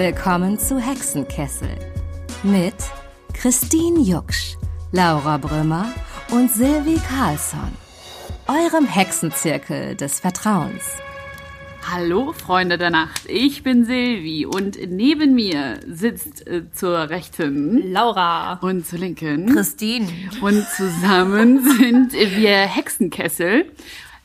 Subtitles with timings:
[0.00, 1.76] willkommen zu Hexenkessel
[2.42, 2.72] mit
[3.34, 4.56] Christine Jucksch,
[4.92, 5.92] Laura Brümmer
[6.30, 7.68] und Silvi Carlsson,
[8.48, 10.96] eurem Hexenzirkel des Vertrauens.
[11.86, 18.54] Hallo Freunde der Nacht, ich bin Silvi und neben mir sitzt äh, zur rechten Laura
[18.62, 20.08] und zur linken Christine.
[20.40, 23.70] Und zusammen sind wir Hexenkessel,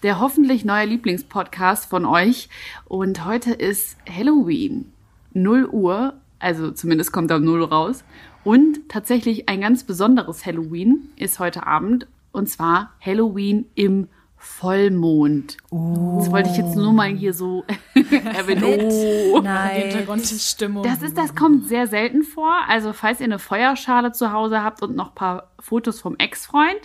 [0.04, 2.48] der hoffentlich neue Lieblingspodcast von euch.
[2.86, 4.94] Und heute ist Halloween,
[5.36, 8.04] 0 Uhr, also zumindest kommt da 0 raus.
[8.44, 15.58] Und tatsächlich ein ganz besonderes Halloween ist heute Abend und zwar Halloween im Vollmond.
[15.72, 16.18] Oh.
[16.20, 17.64] Das wollte ich jetzt nur mal hier so
[17.96, 18.92] erwähnen.
[19.34, 19.40] Oh.
[19.42, 19.82] Nein.
[19.82, 20.84] Hintergrundstimmung.
[20.84, 22.54] Das ist, das kommt sehr selten vor.
[22.68, 26.80] Also falls ihr eine Feuerschale zu Hause habt und noch ein paar Fotos vom Ex-Freund,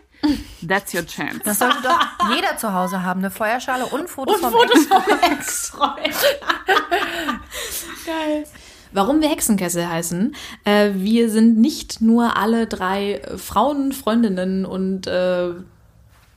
[0.67, 1.41] that's your chance.
[1.45, 5.03] Das sollte doch jeder zu Hause haben, eine Feuerschale und Fotos und vom Fotos vom
[5.33, 6.15] Ex-Freund.
[8.07, 8.45] Geil.
[8.93, 10.35] Warum wir Hexenkessel heißen?
[10.65, 15.51] Äh, wir sind nicht nur alle drei Frauen, Freundinnen und äh,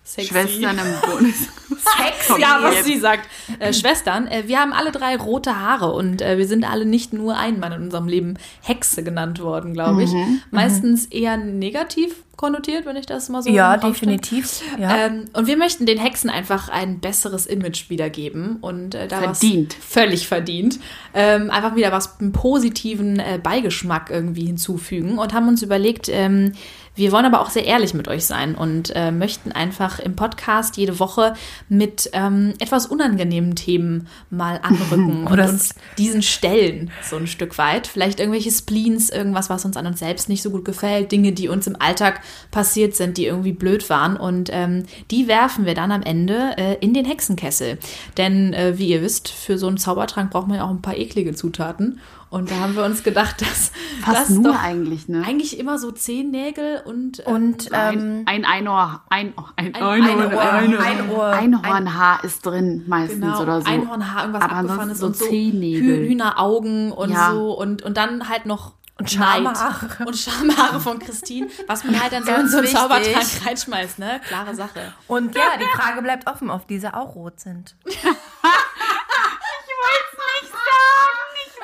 [0.04, 0.28] Sexy.
[0.30, 1.48] Schwestern im Bundes.
[2.06, 3.28] Sexy, ja, was sie sagt.
[3.60, 7.14] Äh, Schwestern, äh, wir haben alle drei rote Haare und äh, wir sind alle nicht
[7.14, 10.12] nur einmal in unserem Leben Hexe genannt worden, glaube ich.
[10.12, 14.62] Mhm, mhm, Meistens eher negativ konnotiert, wenn ich das mal so Ja, definitiv.
[14.80, 15.06] Ja.
[15.06, 19.74] Ähm, und wir möchten den Hexen einfach ein besseres Image wiedergeben und äh, da verdient.
[19.74, 20.80] völlig verdient.
[21.14, 26.54] Ähm, einfach wieder was einen positiven äh, Beigeschmack irgendwie hinzufügen und haben uns überlegt, ähm,
[26.96, 30.78] wir wollen aber auch sehr ehrlich mit euch sein und äh, möchten einfach im Podcast
[30.78, 31.34] jede Woche
[31.68, 37.88] mit ähm, etwas unangenehmen Themen mal anrücken und uns diesen stellen, so ein Stück weit.
[37.88, 41.48] Vielleicht irgendwelche Spleens, irgendwas, was uns an uns selbst nicht so gut gefällt, Dinge, die
[41.48, 44.16] uns im Alltag passiert sind, die irgendwie blöd waren.
[44.16, 47.80] Und ähm, die werfen wir dann am Ende äh, in den Hexenkessel.
[48.18, 50.98] Denn äh, wie ihr wisst, für so einen Zaubertrank braucht man ja auch ein paar
[50.98, 52.00] eklige Zutaten.
[52.34, 55.24] Und da haben wir uns gedacht, dass Fast das nur eigentlich, ne?
[55.24, 60.36] Eigentlich immer so Zehennägel und ähm, und ähm, ein, ein Einhorn, ein, ein, ein, Einhorn,
[60.36, 63.68] Einhorn, Einhorn, Einhornhaar ist drin meistens genau, oder so.
[63.68, 66.08] Einhornhaar, irgendwas Aber abgefahrenes so und so Zehennägel.
[66.08, 67.34] Hühneraugen und Ja.
[67.34, 70.04] so und und dann halt noch Und Schamhaare.
[70.04, 72.68] und Schamhaare von Christine, was man halt dann so in so einen.
[72.68, 74.20] Zaubertrank reinschmeißt, ne?
[74.28, 74.92] Klare Sache.
[75.06, 77.76] Und ja, die Frage bleibt offen, ob diese auch rot sind.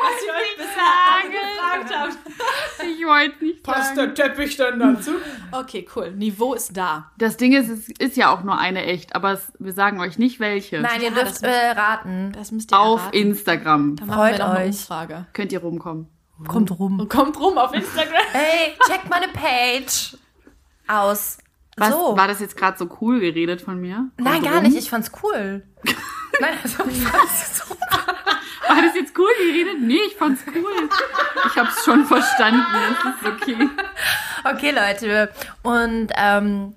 [0.01, 2.17] Was ihr euch bisher gefragt habt.
[2.89, 4.15] Ich wollte nicht sagen.
[4.15, 5.11] Teppich dann dazu?
[5.51, 6.11] Okay, cool.
[6.11, 7.11] Niveau ist da.
[7.17, 10.17] Das Ding ist, es ist ja auch nur eine echt, aber es, wir sagen euch
[10.17, 10.79] nicht welche.
[10.79, 12.31] Nein, ihr Ja, dürft das äh, raten.
[12.33, 13.17] Das müsst ihr Auf erraten.
[13.17, 14.67] Instagram Dann machen Freut wir eine euch.
[14.67, 15.25] Umfrage.
[15.33, 16.07] könnt ihr rumkommen.
[16.47, 17.09] Kommt rum.
[17.09, 18.13] Kommt rum auf Instagram.
[18.33, 20.15] Ey, check meine Page
[20.87, 21.37] aus.
[21.75, 22.15] Was, so.
[22.17, 24.09] War das jetzt gerade so cool geredet von mir?
[24.17, 24.63] Nein, Kommt gar rum?
[24.63, 24.77] nicht.
[24.77, 25.63] Ich fand's cool.
[26.41, 27.75] Nein, also, ich fand's so.
[28.69, 29.81] War das jetzt cool geredet?
[29.81, 30.89] Nee, ich fand's cool.
[31.47, 32.63] Ich hab's schon verstanden.
[33.03, 33.69] Das ist okay.
[34.43, 35.31] Okay, Leute.
[35.63, 36.75] Und ähm,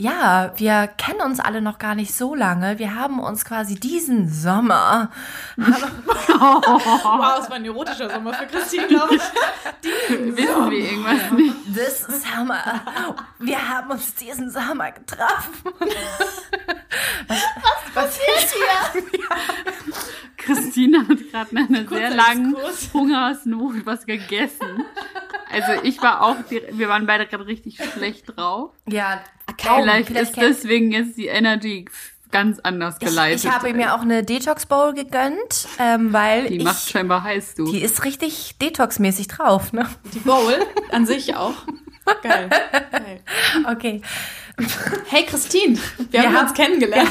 [0.00, 2.78] ja, wir kennen uns alle noch gar nicht so lange.
[2.78, 5.10] Wir haben uns quasi diesen Sommer.
[6.40, 9.22] Wow, es war ein erotischer Sommer für Christine, glaube ich.
[10.08, 11.54] Wissen wir irgendwas nicht?
[11.74, 12.80] This Summer.
[13.38, 15.72] Wir haben uns diesen Sommer getroffen.
[17.92, 19.02] Passiert hier?
[20.38, 22.56] Christine hat gerade nach einer sehr langen.
[22.94, 24.84] Hungersnot was gegessen.
[25.50, 28.70] Also ich war auch, wir waren beide gerade richtig schlecht drauf.
[28.86, 29.20] Ja,
[29.60, 31.84] Vielleicht, vielleicht ist deswegen jetzt die Energy
[32.30, 33.44] ganz anders ich, geleitet.
[33.44, 37.54] ich habe mir auch eine Detox Bowl gegönnt, ähm, weil die ich, macht scheinbar heiß,
[37.56, 37.70] du.
[37.70, 39.88] die ist richtig Detox-mäßig drauf, ne?
[40.14, 40.54] Die Bowl
[40.92, 41.54] an sich auch.
[42.22, 42.48] Geil.
[42.90, 43.20] Geil.
[43.70, 44.00] Okay.
[45.08, 47.10] Hey Christine, wir, Wir haben haben- uns kennengelernt.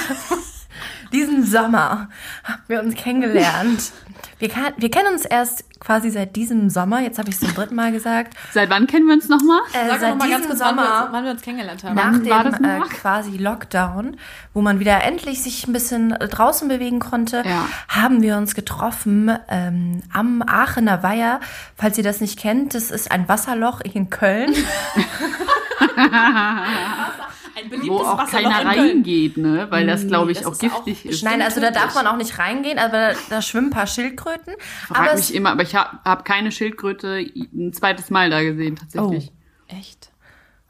[1.11, 2.09] Diesen Sommer
[2.43, 3.91] haben wir uns kennengelernt.
[4.37, 7.01] Wir, kan wir kennen uns erst quasi seit diesem Sommer.
[7.01, 8.35] Jetzt habe ich es zum dritten Mal gesagt.
[8.53, 9.59] Seit wann kennen wir uns nochmal?
[9.73, 11.07] Äh, Sag seit noch mal ganz diesem kurz, wann wir, uns, Sommer.
[11.11, 11.95] wann wir uns kennengelernt haben.
[11.95, 14.15] nach dem äh, quasi Lockdown,
[14.53, 17.65] wo man wieder endlich sich ein bisschen äh, draußen bewegen konnte, Ja.
[17.89, 21.41] haben wir uns getroffen ähm, am Aachener Weiher.
[21.77, 24.53] Falls ihr das nicht kennt, das ist ein Wasserloch in Köln.
[27.63, 29.67] Ein beliebtes Wo auch Wasserloch keiner reingeht, ne?
[29.69, 31.23] Weil das, glaube ich, das auch ist auch giftig ist.
[31.23, 34.53] Nein, also da darf man auch nicht reingehen, aber da, da schwimmen ein paar Schildkröten.
[34.87, 37.17] Frag aber mich immer, aber ich habe hab keine Schildkröte
[37.53, 39.31] ein zweites Mal da gesehen, tatsächlich.
[39.67, 40.09] Echt?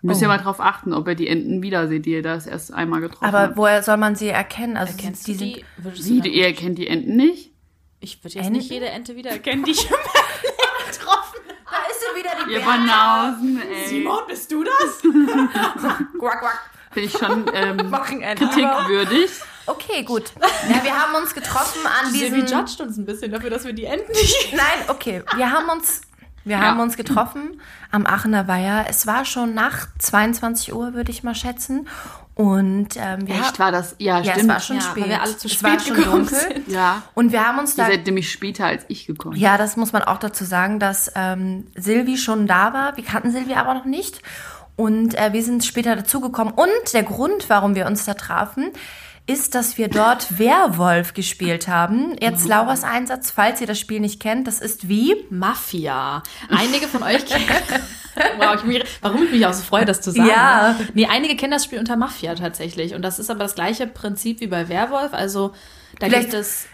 [0.01, 2.73] Müsst ihr mal drauf achten, ob ihr die Enten wieder seht, die ihr das erst
[2.73, 3.57] einmal getroffen aber habt.
[3.57, 4.77] woher soll man sie erkennen?
[4.77, 5.65] Also Kennst die sind die?
[5.77, 7.51] Wie, du ihr erkennt die Enten nicht?
[7.99, 8.59] Ich würde jetzt Enten?
[8.59, 11.55] nicht jede Ente wiedererkennen, die ich meinem Leben getroffen habe.
[11.69, 13.87] Da ist sie wieder die Ihr Banausen, ey.
[13.89, 15.01] Simon, bist du das?
[16.17, 16.68] Quack, quack.
[16.91, 19.29] Finde ich schon ähm, kritikwürdig.
[19.65, 20.31] Okay, gut.
[20.67, 22.59] Ja, wir haben uns getroffen an Silvi diesem...
[22.59, 24.53] judgt uns ein bisschen dafür, dass wir die Enten nicht...
[24.53, 25.21] Nein, okay.
[25.35, 26.01] Wir haben uns,
[26.43, 26.63] wir Ja.
[26.63, 28.87] haben uns getroffen am Aachener Weiher.
[28.89, 31.87] Es war schon nach 22 Uhr, würde ich mal schätzen.
[32.33, 33.95] Und ähm, wir Echt war das?
[33.99, 34.37] Ja, ja, stimmt.
[34.43, 35.09] es war schon Ja, weil spät.
[35.09, 36.39] wir alle zu es spät war schon gekommen dunkel.
[36.39, 36.67] sind.
[36.69, 37.01] Ja.
[37.13, 39.35] Und wir haben uns Ihr da seid nämlich später als ich gekommen.
[39.35, 42.95] Ja, das muss man auch dazu sagen, dass ähm, Silvi schon da war.
[42.97, 44.21] Wir kannten Silvi aber noch nicht.
[44.79, 46.53] Und äh, wir sind später dazugekommen.
[46.53, 48.71] Und der Grund, warum wir uns da trafen,
[49.27, 52.15] ist, dass wir dort Werwolf gespielt haben.
[52.21, 55.17] Jetzt Lauras Einsatz, falls ihr das Spiel nicht kennt, das ist wie?
[55.29, 56.23] Mafia.
[56.49, 57.45] Einige von euch kennen.
[58.37, 60.29] wow, ich mich, warum ich mich auch so freue, das zu sagen.
[60.29, 60.75] Ja.
[60.79, 60.87] ne?
[60.93, 62.95] Nee, einige kennen das Spiel unter Mafia tatsächlich.
[62.95, 65.13] Und das ist aber das gleiche Prinzip wie bei Werwolf.
[65.13, 65.49] Also
[65.99, 66.67] da Vielleicht- gibt es.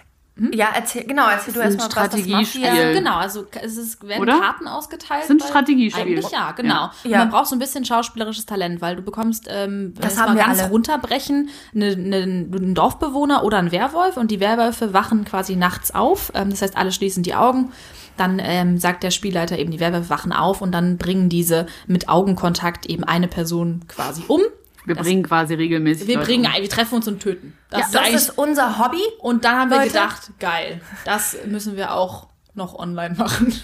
[0.51, 2.63] Ja, erzähl, genau, erzähl du ist ein erstmal, was das Strategiespiel.
[2.65, 4.37] Äh, genau, also es ist, werden Oder?
[4.39, 5.21] Karten ausgeteilt.
[5.23, 6.03] Es ist ein bei- Strategiespiel.
[6.03, 6.89] Eigentlich ja, genau.
[7.05, 7.19] Und Ja.
[7.19, 10.45] man braucht so ein bisschen schauspielerisches Talent, weil du bekommst, ähm, Das haben mal wir
[10.45, 10.69] ganz alle.
[10.71, 16.33] runterbrechen, eine, eine, einen Dorfbewohner oder einen Werwolf und die Werwölfe wachen quasi nachts auf.
[16.35, 17.71] Ähm, das heißt, alle schließen die Augen.
[18.17, 22.09] Dann ähm, sagt der Spielleiter eben, die Werwölfe wachen auf und dann bringen diese mit
[22.09, 24.41] Augenkontakt eben eine Person quasi um.
[24.85, 26.07] Wir bringen quasi regelmäßig.
[26.07, 26.51] Wir Leute bringen, um.
[26.53, 27.57] ein- wir treffen uns und töten.
[27.69, 29.01] Das Ja, ist das ist unser Hobby.
[29.19, 29.89] und dann haben wir Leute.
[29.89, 33.53] gedacht, geil, das müssen wir auch noch online machen.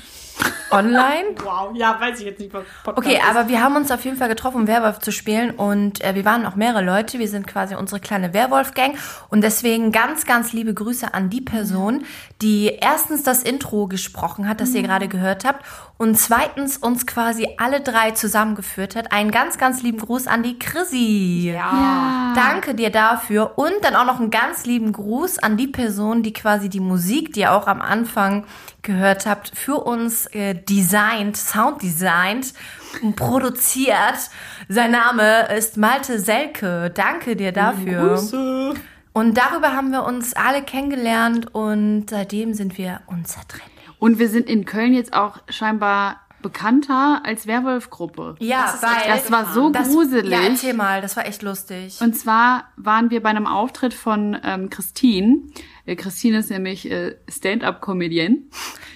[0.71, 1.35] Online.
[1.44, 4.18] Wow, ja, weiß ich jetzt nicht, was Podcast Okay, aber wir haben uns auf jeden
[4.18, 7.19] Fall getroffen, um Werwolf zu spielen und äh, wir waren auch mehrere Leute.
[7.19, 8.95] Wir sind quasi unsere kleine Werwolf-Gang
[9.29, 12.06] und deswegen ganz, ganz liebe Grüße an die Person,
[12.41, 15.65] die erstens das Intro gesprochen hat, das ihr gerade gehört habt
[15.97, 19.12] und zweitens uns quasi alle drei zusammengeführt hat.
[19.12, 21.51] Einen ganz, ganz lieben Gruß an die Chrissy.
[21.53, 22.33] Ja.
[22.35, 26.33] Danke dir dafür und dann auch noch einen ganz lieben Gruß an die Person, die
[26.33, 28.45] quasi die Musik, die ihr auch am Anfang
[28.81, 32.54] gehört habt, für uns äh, designt, sound designt
[33.02, 34.30] und produziert.
[34.68, 36.92] Sein Name ist Malte Selke.
[36.94, 38.75] Danke dir dafür.
[39.13, 43.72] Und darüber haben wir uns alle kennengelernt und seitdem sind wir unzertrennlich.
[44.00, 48.35] Und wir sind in Köln jetzt auch scheinbar bekannter als Werwolf-Gruppe.
[48.39, 50.31] Ja, Das weil Das war so das, gruselig.
[50.31, 51.99] Ja, erzähl mal, das war echt lustig.
[52.01, 55.39] Und zwar waren wir bei einem Auftritt von ähm, Christine.
[55.85, 58.43] Äh, Christine ist nämlich äh, Stand-up-Comedian.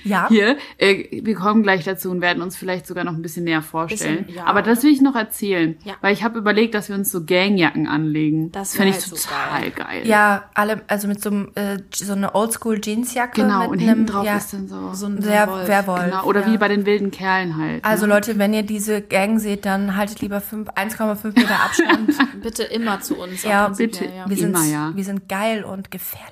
[0.03, 0.27] Ja.
[0.29, 3.63] Hier, äh, wir kommen gleich dazu und werden uns vielleicht sogar noch ein bisschen näher
[3.63, 4.25] vorstellen.
[4.25, 4.45] Bisschen, ja.
[4.45, 5.95] Aber das will ich noch erzählen, Ja.
[6.01, 8.51] weil ich habe überlegt, dass wir uns so Gangjacken anlegen.
[8.51, 10.07] Das fände wär ich halt so total geil.
[10.07, 13.41] Ja, alle, also mit so, einem, äh, so eine Oldschool-Jeansjacke.
[13.41, 14.93] Genau, mit und einem, hinten drauf ja, ist dann so.
[14.93, 15.67] so ein Wer, Wolf.
[15.67, 16.03] Werwolf.
[16.05, 16.51] genau, oder ja.
[16.53, 17.83] wie bei den wilden Kerlen halt.
[17.85, 18.13] Also ne?
[18.13, 22.11] Leute, wenn ihr diese Gang seht, dann haltet lieber fünf- 1,5 Meter Abstand.
[22.41, 23.43] Bitte immer zu uns.
[23.43, 24.05] Ja, bitte.
[24.05, 24.29] Ja.
[24.29, 24.91] wir, sind, Immer, ja.
[24.95, 26.31] wir sind geil und gefährlich.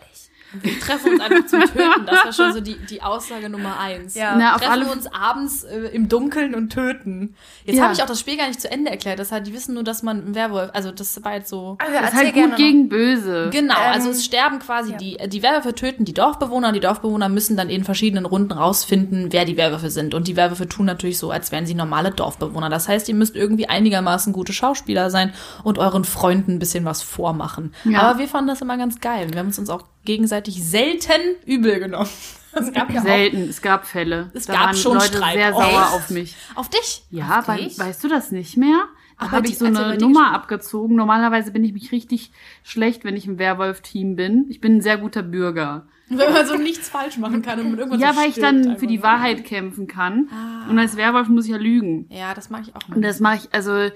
[0.62, 2.06] Wir treffen uns einfach zum Töten.
[2.06, 4.16] Das war schon so die, die Aussage Nummer eins.
[4.16, 4.34] Ja.
[4.34, 7.36] Wir Na, treffen alle- uns abends äh, im Dunkeln und töten.
[7.66, 7.84] Jetzt Ja.
[7.84, 9.20] habe ich auch das Spiel gar nicht zu Ende erklärt.
[9.20, 11.78] Das heißt, die wissen nur, dass man ein Werwolf, also das war jetzt so.
[11.80, 12.58] Also, das ist halt gerne gut noch.
[12.58, 13.50] gegen böse.
[13.52, 17.30] Genau, Ähm, also es sterben quasi die, die Werwölfe töten die Dorfbewohner und die Dorfbewohner
[17.30, 20.14] müssen dann in verschiedenen Runden rausfinden, wer die Werwölfe sind.
[20.14, 22.70] Und die Werwölfe tun natürlich so, als wären sie normale Dorfbewohner.
[22.70, 25.34] Das heißt, ihr müsst irgendwie einigermaßen gute Schauspieler sein
[25.64, 27.74] und euren Freunden ein bisschen was vormachen.
[27.86, 28.02] Ja.
[28.02, 29.28] Aber wir fanden das immer ganz geil.
[29.32, 32.10] Wir haben es uns auch gegenseitig selten übel genommen.
[32.56, 34.30] Es gab ja auch Selten, es gab Fälle.
[34.36, 35.34] Es da gab waren schon Leute Streit.
[35.34, 35.60] sehr Oh.
[35.60, 36.36] sauer auf mich.
[36.54, 37.02] auf dich.
[37.10, 38.84] Ja, auf weil, weißt du das nicht mehr?
[39.20, 40.96] Da habe ich so eine dir Nummer abgezogen.
[40.96, 44.46] Normalerweise bin ich mich richtig schlecht, wenn ich im Werwolf-Team bin.
[44.50, 45.88] Ich bin ein sehr guter Bürger.
[46.10, 48.78] Wenn man so nichts falsch machen kann und mit irgendwas Ja, so weil ich dann
[48.78, 49.02] für die.
[49.02, 50.30] Wahrheit kämpfen kann.
[50.70, 52.06] Und als Werwolf muss ich ja lügen.
[52.12, 52.88] Ja, das mag ich auch.
[52.96, 53.89] Und das mache ich, also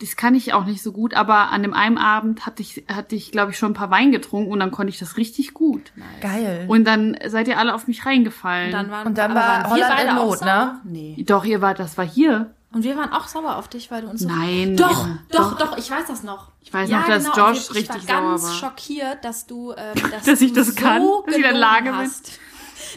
[0.00, 3.14] das kann ich auch nicht so gut, aber an dem einen Abend hatte ich, hatte
[3.16, 5.92] ich, glaube ich, schon ein paar Wein getrunken und dann konnte ich das richtig gut.
[6.20, 6.64] Geil.
[6.68, 8.66] Und dann seid ihr alle auf mich reingefallen.
[8.66, 10.46] Und dann waren, Und dann war waren wir Holland beide in Not, sauer?
[10.46, 10.80] ne?
[10.84, 11.24] Nee.
[11.26, 12.52] Doch, ihr wart, das war hier.
[12.72, 14.76] Und wir waren auch sauer auf dich, weil du uns so Nein.
[14.76, 15.18] Doch, Ja.
[15.30, 16.50] doch, doch, ich weiß das noch.
[16.60, 18.56] Ich weiß noch, dass und Josh richtig ich war ganz sauer war.
[18.58, 21.94] schockiert, dass du, ähm, dass, Dass ich das kann, dass ich in der Lage bin.
[21.94, 22.38] hast.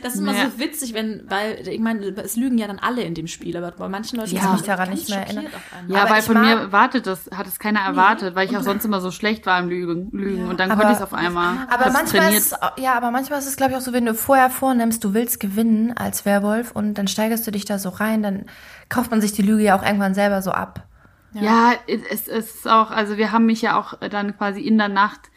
[0.03, 0.49] Das ist immer Ja.
[0.49, 3.71] so witzig, wenn, weil, ich meine, es lügen ja dann alle in dem Spiel, aber
[3.71, 5.47] bei manchen Leuten Ich ist mich daran nicht mehr erinnern.
[5.87, 8.61] Ja, Aber weil von mag- mir wartet das, hat es keiner erwartet, weil ich auch
[8.63, 10.09] sonst immer so schlecht war im Lügen.
[10.11, 10.47] Lügen.
[10.47, 11.57] Und dann Aber- konnte ich es auf einmal.
[11.69, 12.41] Aber manchmal trainiert.
[12.41, 15.13] ist, ja, aber manchmal ist es, glaube ich, auch so, wenn du vorher vornimmst, du
[15.13, 18.45] willst gewinnen als Werwolf und dann steigerst du dich da so rein, dann
[18.89, 20.85] kauft man sich die Lüge ja auch irgendwann selber so ab.
[21.33, 24.89] Ja, es, es ist auch, also wir haben mich ja auch dann quasi in der
[24.89, 25.28] Nacht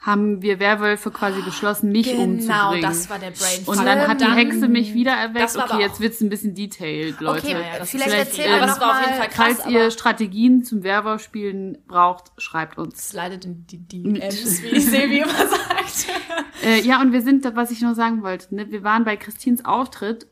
[0.00, 2.80] haben wir Werwölfe quasi beschlossen, mich Genau, umzubringen.
[2.82, 3.64] das war der Brain.
[3.66, 5.54] und dann hat die Hexe mich wieder erweckt.
[5.56, 7.46] Okay, jetzt wird's ein bisschen detailed, Leute.
[7.46, 9.28] Okay, ja, das vielleicht ist vielleicht, erzähl äh, aber noch das war auf jeden Fall
[9.28, 13.12] krass, Falls ihr Strategien zum Werwolf-Spielen braucht, schreibt uns.
[13.12, 16.06] leidet in die DMs, wie Silvi immer sagt.
[16.64, 19.64] Äh, ja, und wir sind, was ich noch sagen wollte, ne, wir waren bei Christins
[19.64, 20.26] Auftritt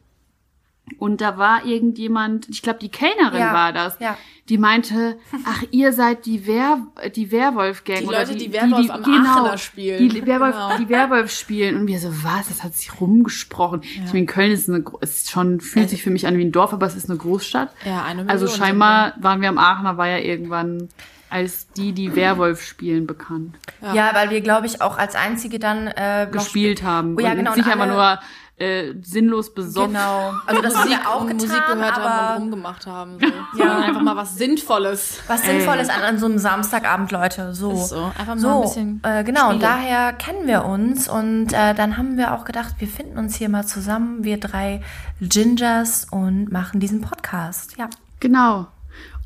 [0.99, 4.16] Und da war irgendjemand, ich glaube, die Kellnerin Ja, war das, ja.
[4.49, 6.78] die meinte, ach, ihr seid die, Wer
[7.14, 7.99] die Werwolf-Gang.
[8.00, 10.09] Die oder Leute, die Werwolf am Aachener spielen.
[10.09, 10.78] Die Werwolf, Genau.
[10.78, 11.76] die Werwolf spielen.
[11.76, 12.49] Und wir so, was?
[12.49, 13.83] Das hat sich rumgesprochen.
[13.83, 16.73] Ich meine, Köln ist eine, ist schon, fühlt sich für mich an wie ein Dorf,
[16.73, 17.73] aber es ist eine Großstadt.
[17.85, 20.88] Ja, eine Million Also scheinbar waren wir am Aachener, war ja irgendwann
[21.30, 23.54] als die, die Werwolf spielen, bekannt.
[23.95, 27.16] Ja, weil wir, glaube ich, auch als einzige dann äh, Gespielt haben.
[27.18, 28.18] Oh, ja, und genau, nicht und einfach nur
[28.59, 29.93] äh, sinnlos besoffen.
[29.93, 30.33] Genau.
[30.47, 33.19] Also das haben wir auch getan, Musik gehört haben und rumgemacht haben.
[33.21, 33.62] So.
[33.62, 33.79] ja.
[33.79, 35.21] Einfach mal was Sinnvolles.
[35.27, 37.55] was Sinnvolles an, an so einem Samstagabend, Leute.
[37.55, 37.73] So.
[37.73, 38.12] Ist so.
[38.19, 41.97] Einfach mal so, ein bisschen äh, genau, und daher kennen wir uns und äh, dann
[41.97, 44.83] haben wir auch gedacht, wir finden uns hier mal zusammen, wir drei
[45.21, 47.77] Gingers und machen diesen Podcast.
[47.79, 47.88] Ja.
[48.21, 48.67] Genau.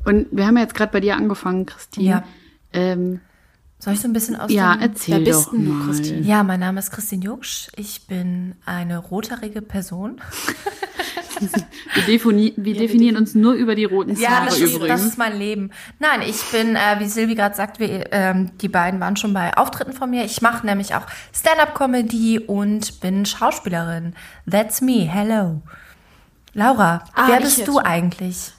[0.05, 2.07] Und wir haben ja jetzt gerade bei dir angefangen, Christine.
[2.07, 2.23] Ja.
[2.73, 3.21] Ähm,
[3.83, 4.81] Soll ich so ein bisschen aus ja, dem...
[4.81, 5.87] erzähl Wer bist doch denn du, mal.
[5.87, 6.21] Christine?
[6.21, 7.67] Ja, mein Name ist Christine Jucksch.
[7.75, 10.21] Ich bin eine rothaarige Person.
[11.95, 15.01] Wir, defini wir definieren uns nur über die roten Ja, Haare das ist, übrigens.
[15.01, 15.71] das ist mein Leben.
[15.99, 19.57] Nein, ich bin, äh, wie Silvi gerade sagt, wir, ähm, die beiden waren schon bei
[19.57, 20.23] Auftritten von mir.
[20.23, 24.13] Ich mache nämlich auch Stand-up-Comedy und bin Schauspielerin.
[24.49, 25.01] That's me.
[25.11, 25.61] Hello.
[26.53, 27.81] Laura, Ah, wer bist du schon.
[27.85, 28.53] eigentlich?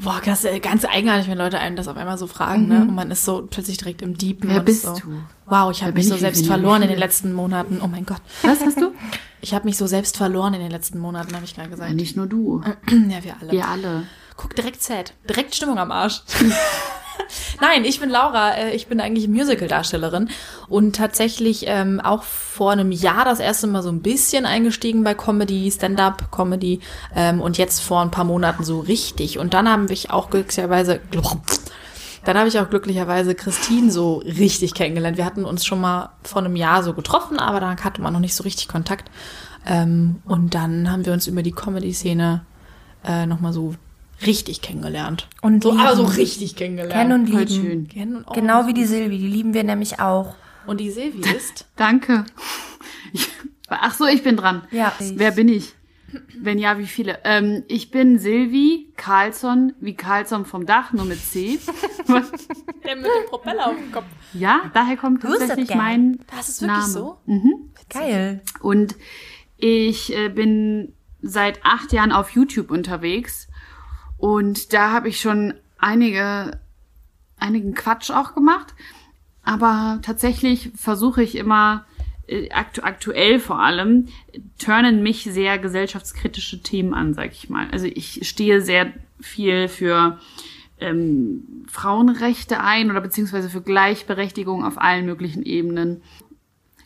[0.00, 2.80] Boah, das ist ganz eigenartig, wenn Leute einen das auf einmal so fragen, ne?
[2.80, 4.50] Und man ist so plötzlich direkt im Deepen.
[4.50, 4.94] Wer und bist so.
[4.94, 5.22] du?
[5.46, 7.80] Wow, ich habe mich so selbst verloren in den letzten Monaten.
[7.82, 8.22] Oh mein Gott.
[8.42, 8.92] Was hast du?
[9.42, 11.90] Ich habe mich so selbst verloren in den letzten Monaten, habe ich gerade gesagt.
[11.90, 12.62] Ja, nicht nur du.
[12.90, 13.52] Ja, wir alle.
[13.52, 14.06] Wir alle.
[14.36, 15.12] Guck, direkt sad.
[15.28, 16.22] Direkt Stimmung am Arsch.
[17.60, 18.54] Nein, ich bin Laura.
[18.56, 20.30] äh, Ich bin eigentlich Musical-Darstellerin
[20.68, 25.14] und tatsächlich ähm, auch vor einem Jahr das erste Mal so ein bisschen eingestiegen bei
[25.14, 26.80] Comedy, Stand-up-Comedy
[27.14, 29.38] ähm, und jetzt vor ein paar Monaten so richtig.
[29.38, 31.00] Und dann haben wir auch glücklicherweise,
[32.24, 35.16] dann habe ich auch glücklicherweise Christine so richtig kennengelernt.
[35.16, 38.20] Wir hatten uns schon mal vor einem Jahr so getroffen, aber da hatte man noch
[38.20, 39.10] nicht so richtig Kontakt.
[39.66, 42.44] Ähm, und dann haben wir uns über die Comedy-Szene
[43.04, 43.74] äh, nochmal so
[44.26, 45.28] richtig kennengelernt.
[45.40, 46.92] Und so, aber so richtig kennengelernt.
[46.94, 47.48] Kennen und lieben.
[47.48, 47.88] schön.
[47.88, 50.34] Kennen und, oh, Genau wie die Silvi, die lieben wir nämlich auch.
[50.66, 51.66] Und die Silvi ist.
[51.76, 52.24] Danke.
[53.68, 54.62] Ach so, ich bin dran.
[54.70, 54.92] Ja.
[54.98, 55.72] Wer bin ich?
[56.38, 57.18] Wenn ja, wie viele?
[57.24, 61.58] Ähm, ich bin Silvi Carlsson, wie Carlsson vom Dach, nur mit C.
[62.84, 64.04] Der mit dem Propeller auf dem Kopf.
[64.34, 66.92] ja, daher kommt Wusste tatsächlich mein Das ist wirklich Name.
[66.92, 67.18] so?
[67.88, 68.42] Geil.
[68.60, 68.94] Und
[69.56, 73.48] ich äh, bin seit acht Jahren auf YouTube unterwegs.
[74.22, 76.60] Und da habe ich schon einige,
[77.36, 78.72] einigen Quatsch auch gemacht.
[79.42, 81.86] Aber tatsächlich versuche ich immer,
[82.28, 84.06] äh, aktu aktuell vor allem,
[84.60, 87.66] turnen mich sehr gesellschaftskritische Themen an, sag ich mal.
[87.72, 90.20] Also ich stehe sehr viel für
[90.78, 96.00] ähm, Frauenrechte ein oder beziehungsweise für Gleichberechtigung auf allen möglichen Ebenen.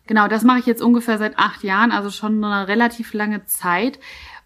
[0.07, 3.99] Genau, das mache ich jetzt ungefähr seit acht Jahren, also schon eine relativ lange Zeit.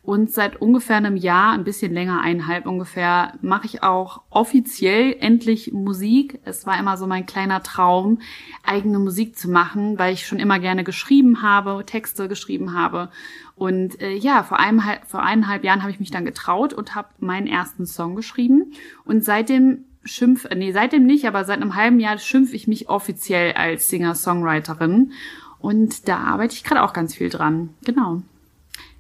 [0.03, 5.73] Und seit ungefähr einem Jahr, ein bisschen länger, eineinhalb ungefähr, mache ich auch offiziell endlich
[5.73, 6.41] Musik.
[6.45, 8.19] Es war immer so mein kleiner Traum,
[8.65, 13.11] eigene Musik zu machen, weil ich schon immer gerne geschrieben habe, Texte geschrieben habe.
[13.57, 17.09] Und äh, ja, vor, einem, vor eineinhalb Jahren habe ich mich dann getraut und habe
[17.19, 18.73] meinen ersten Song geschrieben.
[19.05, 23.53] Und seitdem schimpf, nee, seitdem nicht, aber seit einem halben Jahr schimpf ich mich offiziell
[23.53, 25.13] als Singer-Songwriterin.
[25.59, 27.75] Und da arbeite ich gerade auch ganz viel dran.
[27.85, 28.23] Genau.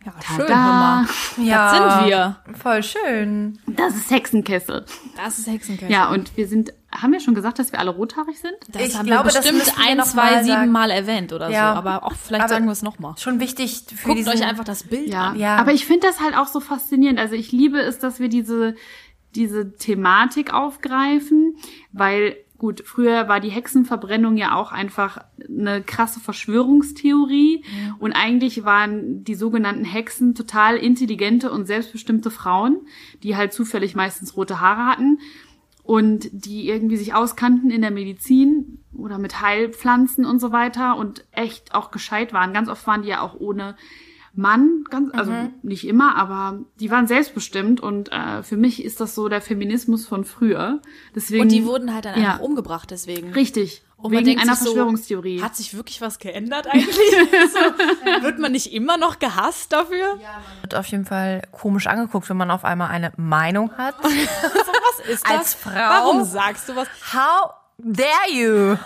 [0.04, 0.47] Ja, Tada.
[0.47, 1.07] schön, mal.
[1.47, 1.73] Ja.
[1.73, 2.37] Das sind wir.
[2.57, 3.59] Voll schön.
[3.66, 4.87] Das ist Hexenkessel.
[5.16, 5.92] Das ist Hexenkessel.
[5.92, 8.54] Ja, und wir sind, haben wir schon gesagt, dass wir alle rothaarig sind?
[8.69, 10.73] das Ich haben glaube, wir das bestimmt wir ein, noch zwei, mal sieben sagen.
[10.73, 11.73] Mal erwähnt oder Ja.
[11.73, 11.78] so.
[11.78, 13.14] Aber auch vielleicht Aber sagen wir es nochmal.
[13.19, 15.28] Schon wichtig für Guckt diesen, euch einfach das Bild Ja.
[15.28, 15.38] an.
[15.38, 15.57] Ja.
[15.57, 17.19] Aber ich finde das halt auch so faszinierend.
[17.19, 18.76] Also ich liebe es, dass wir diese,
[19.35, 21.57] diese Thematik aufgreifen,
[21.92, 27.64] weil gut, früher war die Hexenverbrennung ja auch einfach eine krasse Verschwörungstheorie
[27.99, 32.83] und eigentlich waren die sogenannten Hexen total intelligente und selbstbestimmte Frauen,
[33.23, 35.19] die halt zufällig meistens rote Haare hatten
[35.83, 41.25] und die irgendwie sich auskannten in der Medizin oder mit Heilpflanzen und so weiter und
[41.33, 42.52] echt auch gescheit waren.
[42.52, 43.75] Ganz oft waren die ja auch ohne
[44.34, 45.32] Mann, ganz, also
[45.62, 50.06] nicht immer, aber die waren selbstbestimmt und äh, für mich ist das so der Feminismus
[50.06, 50.80] von früher.
[51.14, 52.32] Deswegen Und die wurden halt dann Ja.
[52.32, 53.32] einfach umgebracht deswegen.
[53.32, 55.42] richtig Und wegen denkt einer sich so, Verschwörungstheorie.
[55.42, 56.94] Hat sich wirklich was geändert eigentlich?
[57.52, 60.18] so, wird man nicht immer noch gehasst dafür?
[60.62, 63.96] wird auf jeden Fall komisch angeguckt, wenn man auf einmal eine Meinung hat.
[64.02, 65.30] Was ist das?
[65.38, 65.70] Als Frau?
[65.72, 66.88] Warum sagst du was?
[67.12, 68.76] How dare you?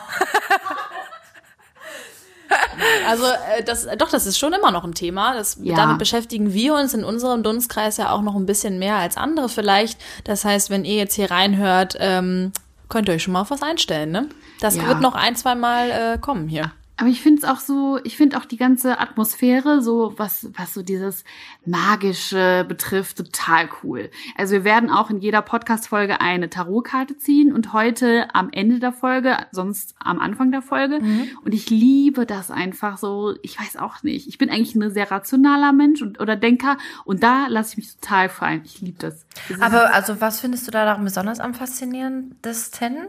[3.09, 5.35] Also äh, das, doch, das ist schon immer noch ein Thema.
[5.35, 5.77] Das, Ja.
[5.77, 9.49] Damit beschäftigen wir uns in unserem Dunstkreis ja auch noch ein bisschen mehr als andere
[9.49, 10.01] vielleicht.
[10.25, 12.53] Das heißt, wenn ihr jetzt hier reinhört, ähm,
[12.89, 14.11] könnt ihr euch schon mal auf was einstellen.
[14.11, 14.29] Ne?
[14.61, 14.87] Das Ja.
[14.89, 16.73] wird noch ein, zwei Mal äh, kommen hier.
[16.97, 20.75] Aber ich finde es auch so, ich finde auch die ganze Atmosphäre, so was, was
[20.75, 21.25] so dieses
[21.67, 24.11] Magische betrifft, total cool.
[24.37, 28.93] Also wir werden auch in jeder Podcast-Folge eine Tarotkarte ziehen und heute am Ende der
[28.93, 31.01] Folge, sonst am Anfang der Folge.
[31.01, 31.31] Mhm.
[31.45, 34.29] Und ich liebe das einfach so, ich weiß auch nicht.
[34.29, 37.97] Ich bin eigentlich ein sehr rationaler Mensch und, oder Denker und da lasse ich mich
[37.97, 38.63] total fallen.
[38.65, 39.27] Ich liebe das.
[39.49, 43.09] das Aber also, was findest du da daran besonders am faszinierendsten?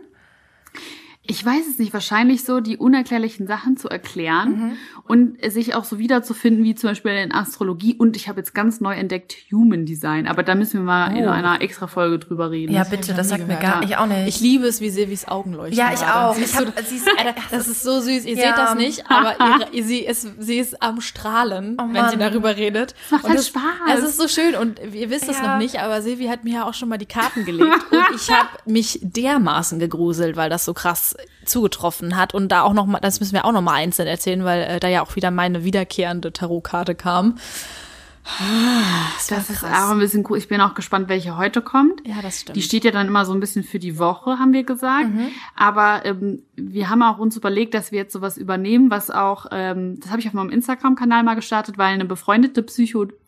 [1.27, 4.77] Ich weiß es nicht, wahrscheinlich so die unerklärlichen Sachen zu erklären
[5.07, 7.95] und sich auch so wiederzufinden, wie zum Beispiel in Astrologie.
[7.95, 11.25] Und ich habe jetzt ganz neu entdeckt Human Design, aber da müssen wir mal in
[11.27, 12.73] einer extra Folge drüber reden.
[12.73, 14.27] Ja, bitte, das sagt mir gar ich auch nicht.
[14.27, 15.77] Ich liebe es, wie Silvis Augen leuchten.
[15.77, 16.29] ja, ich gerade.
[16.29, 16.37] auch.
[16.37, 17.07] Ich du, hab, sie ist,
[17.51, 18.25] das ist so süß.
[18.25, 18.47] Ihr Ja.
[18.49, 19.35] seht das nicht, aber
[19.73, 22.93] ihre, sie, ist, sie ist am Strahlen, Oh wenn sie darüber redet.
[23.09, 23.61] macht Und halt das, Spaß.
[23.97, 25.53] Es ist so schön und ihr wisst es Ja.
[25.53, 28.29] noch nicht, aber Silvi hat mir ja auch schon mal die Karten gelegt und ich
[28.31, 31.14] habe mich dermaßen gegruselt, weil das so krass
[31.45, 34.43] zugetroffen hat und da auch noch mal, das müssen wir auch noch mal einzeln erzählen,
[34.43, 37.37] weil äh, da ja auch wieder meine wiederkehrende Tarotkarte kam.
[39.29, 40.37] das ist auch ein bisschen cool.
[40.37, 42.05] Ich bin auch gespannt, welche heute kommt.
[42.07, 42.55] Ja, das stimmt.
[42.55, 45.09] Die steht ja dann immer so ein bisschen für die Woche, haben wir gesagt.
[45.55, 49.99] Aber ähm, wir haben auch uns überlegt, dass wir jetzt sowas übernehmen, was auch, ähm,
[49.99, 52.63] das habe ich auf meinem Instagram-Kanal mal gestartet, weil eine befreundete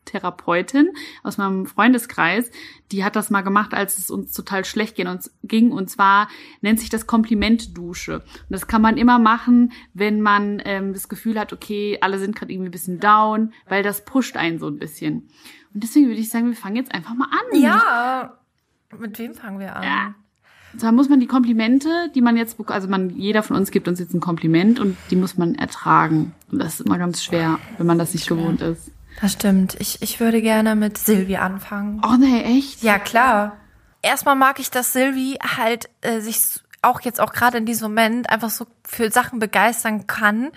[0.07, 0.91] Psychotherapeutin
[1.23, 2.49] aus meinem Freundeskreis,
[2.91, 5.07] die hat das mal gemacht, als es uns total schlecht ging.
[5.07, 6.29] Und, und zwar
[6.61, 8.19] nennt sich das Komplimentdusche.
[8.19, 12.35] Und das kann man immer machen, wenn man ähm, das Gefühl hat, okay, alle sind
[12.35, 15.29] gerade irgendwie ein bisschen down, weil das pusht einen so ein bisschen.
[15.73, 17.61] Und deswegen würde ich sagen, wir fangen jetzt einfach mal an.
[17.61, 18.37] ja.
[18.97, 19.83] Mit wem fangen wir an?
[19.83, 20.15] Ja.
[20.73, 23.99] Da muss man die Komplimente, die man jetzt, also man, jeder von uns gibt uns
[23.99, 26.33] jetzt ein Kompliment und die muss man ertragen.
[26.51, 28.91] Und das ist immer ganz schwer, wenn man das nicht gewohnt ist.
[29.21, 29.75] Das stimmt.
[29.79, 32.01] Ich, ich würde gerne mit Silvi anfangen.
[32.05, 32.83] Oh nee, echt?
[32.83, 33.57] Ja, klar.
[34.01, 36.39] Erstmal mag ich, dass Silvi halt äh, sich
[36.81, 40.51] auch jetzt auch gerade in diesem Moment einfach so für Sachen begeistern kann.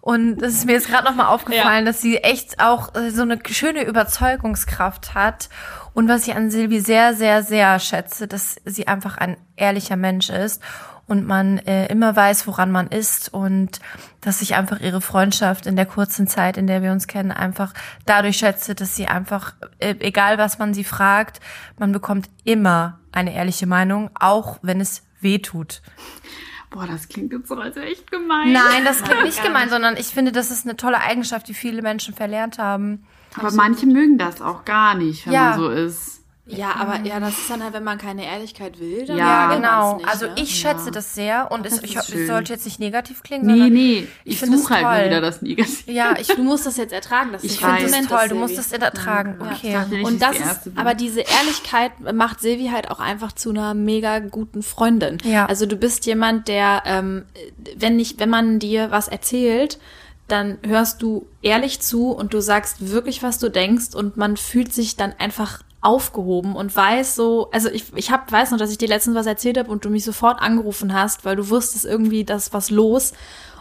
[0.00, 3.38] Und es ist mir jetzt gerade nochmal aufgefallen, dass sie echt auch äh, so eine
[3.46, 5.48] schöne Überzeugungskraft hat.
[5.94, 10.30] Und was ich an Silvi sehr, sehr, sehr schätze, dass sie einfach ein ehrlicher Mensch
[10.30, 10.62] ist
[11.06, 13.80] und man äh, immer weiß, woran man ist und
[14.20, 17.74] dass ich einfach ihre Freundschaft in der kurzen Zeit, in der wir uns kennen, einfach
[18.06, 21.40] dadurch schätze, dass sie einfach, äh, egal was man sie fragt,
[21.78, 25.82] man bekommt immer eine ehrliche Meinung, auch wenn es weh tut.
[26.70, 28.52] Boah, das klingt jetzt so als echt gemein.
[28.52, 31.82] Nein, das klingt nicht gemein, sondern ich finde, das ist eine tolle Eigenschaft, die viele
[31.82, 33.04] Menschen verlernt haben.
[33.36, 35.50] Aber manche mögen das auch gar nicht, wenn Ja.
[35.50, 36.21] man so ist.
[36.44, 39.56] Ja, aber ja, das ist dann halt, wenn man keine Ehrlichkeit will, dann Ja, man's
[39.56, 40.34] Genau, nicht, also ne?
[40.38, 43.52] ich schätze das sehr und es, Das ich, es sollte jetzt nicht negativ klingen, Nee,
[43.52, 45.04] sondern nee, ich, finde es suche halt nur toll.
[45.06, 45.92] wieder das Negative.
[45.92, 48.38] ja, ich Du musst das jetzt ertragen, das Ich finde es Kompliment, toll, du das
[48.38, 49.36] musst das ertragen.
[49.52, 49.72] Ich Okay.
[49.72, 53.30] dachte nicht, Und das ich die ist, aber diese Ehrlichkeit macht Silvi halt auch einfach
[53.32, 55.18] zu einer mega guten Freundin.
[55.24, 55.46] Ja.
[55.46, 57.24] Also du bist jemand, der, ähm,
[57.76, 59.78] wenn nicht, wenn man dir was erzählt,
[60.26, 64.72] dann hörst du ehrlich zu und du sagst wirklich, was du denkst und man fühlt
[64.72, 68.78] sich dann einfach aufgehoben und weiß so, also ich, ich hab, weiß noch, dass ich
[68.78, 72.24] dir letztens was erzählt habe und du mich sofort angerufen hast, weil du wusstest irgendwie,
[72.24, 73.12] da ist was los.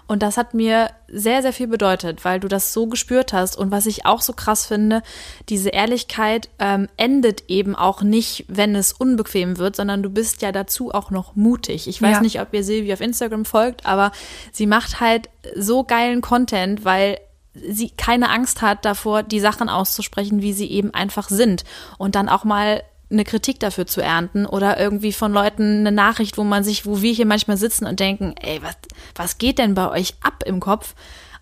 [0.08, 3.58] Und das hat mir sehr, sehr viel bedeutet, weil du das so gespürt hast.
[3.58, 5.04] Und was ich auch so krass finde,
[5.48, 10.52] diese Ehrlichkeit ähm, endet eben auch nicht, wenn es unbequem wird, sondern du bist ja
[10.52, 11.88] dazu auch noch mutig.
[11.88, 12.22] Ich weiß Ja.
[12.22, 14.12] nicht, ob ihr Silvi auf Instagram folgt, aber
[14.52, 17.18] sie macht halt so geilen Content, weil
[17.54, 21.64] sie keine Angst hat davor, die Sachen auszusprechen, wie sie eben einfach sind.
[21.98, 26.38] Und dann auch mal eine Kritik dafür zu ernten oder irgendwie von Leuten eine Nachricht,
[26.38, 28.78] wo man sich, wo wir hier manchmal sitzen und denken, ey, was,
[29.16, 30.96] was geht denn bei euch ab im Kopf?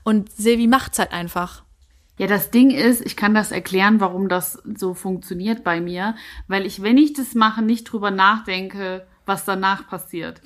[0.03, 1.63] Und Silvi macht's halt einfach.
[2.17, 6.15] Ja, das Ding ist, ich kann das erklären, warum das so funktioniert bei mir,
[6.47, 10.41] weil ich, wenn ich das mache, nicht drüber nachdenke, was danach passiert.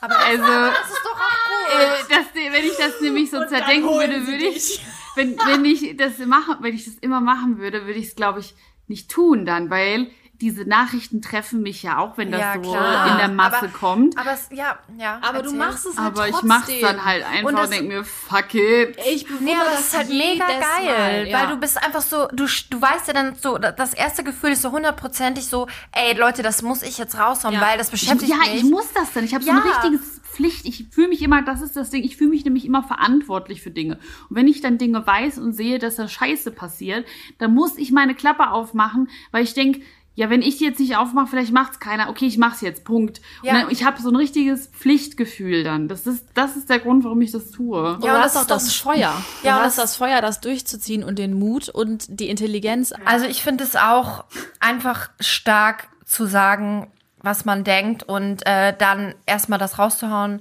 [0.00, 2.10] Aber Also, das ist doch auch gut.
[2.10, 4.80] äh, das, wenn ich das nämlich so zerdenken würde, würde ich,
[5.16, 8.40] wenn, wenn ich das mache, wenn ich das immer machen würde, würde ich es, glaube
[8.40, 8.54] ich,
[8.86, 13.10] nicht tun dann, weil diese Nachrichten treffen mich ja auch, wenn das Ja, so klar.
[13.12, 14.16] in der Masse aber, kommt.
[14.16, 15.18] Aber es, ja, ja.
[15.22, 15.58] Aber du erzähl.
[15.58, 16.48] machst es halt Aber ich trotzdem.
[16.48, 18.96] mach's dann halt einfach Und und, denk mir, fuck it.
[19.12, 21.40] Ich bewundere Nee, aber das ist halt mega geil, Mal, ja.
[21.40, 24.62] weil du bist einfach so, du, du weißt ja dann so, das erste Gefühl ist
[24.62, 27.60] so hundertprozentig so, ey Leute, das muss ich jetzt raushauen, Ja.
[27.60, 28.54] weil das beschäftigt ja, mich.
[28.62, 29.24] ich muss das dann.
[29.24, 29.56] Ich habe so Ja.
[29.56, 30.66] ein richtiges Pflicht.
[30.66, 33.72] Ich fühle mich immer, das ist das Ding, ich fühle mich nämlich immer verantwortlich für
[33.72, 33.94] Dinge.
[34.30, 37.06] Und wenn ich dann Dinge weiß und sehe, dass da Scheiße passiert,
[37.38, 39.82] dann muss ich meine Klappe aufmachen, weil ich denk
[40.18, 42.08] ja, wenn ich die jetzt nicht aufmache, vielleicht macht's keiner.
[42.08, 42.82] Okay, ich mach's jetzt.
[42.82, 43.20] Punkt.
[43.44, 43.52] Ja.
[43.54, 45.86] Und dann, ich habe so ein richtiges Pflichtgefühl dann.
[45.86, 47.78] Das ist, das ist der Grund, warum ich das tue.
[47.80, 49.14] Ja, und das auch ist das doch- Feuer.
[49.44, 52.92] Ja, das- das Feuer, das durchzuziehen und den Mut und die Intelligenz.
[53.04, 54.24] Also ich finde es auch
[54.58, 60.40] einfach stark zu sagen, was man denkt und äh, dann erstmal das rauszuhauen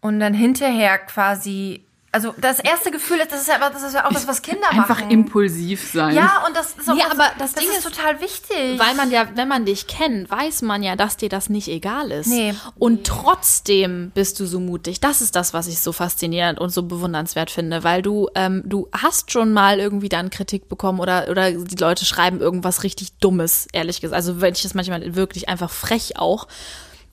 [0.00, 4.06] und dann hinterher quasi, also das erste Gefühl ist, das ist ja, das ist ja
[4.06, 5.10] auch das, was Kinder Einfach machen.
[5.10, 6.14] impulsiv sein.
[6.14, 8.78] Ja, und das ist auch Nee, was, aber das das Ding ist ist, total wichtig.
[8.78, 12.12] Weil man ja, wenn man dich kennt, weiß man ja, dass dir das nicht egal
[12.12, 12.28] ist.
[12.28, 12.54] Nee.
[12.78, 15.00] Und trotzdem bist du so mutig.
[15.00, 18.88] Das ist das, was ich so faszinierend und so bewundernswert finde, weil du, ähm, du
[18.92, 23.66] hast schon mal irgendwie dann Kritik bekommen oder, oder die Leute schreiben irgendwas richtig Dummes,
[23.72, 24.16] ehrlich gesagt.
[24.16, 26.46] Also wenn ich das manchmal wirklich einfach frech auch.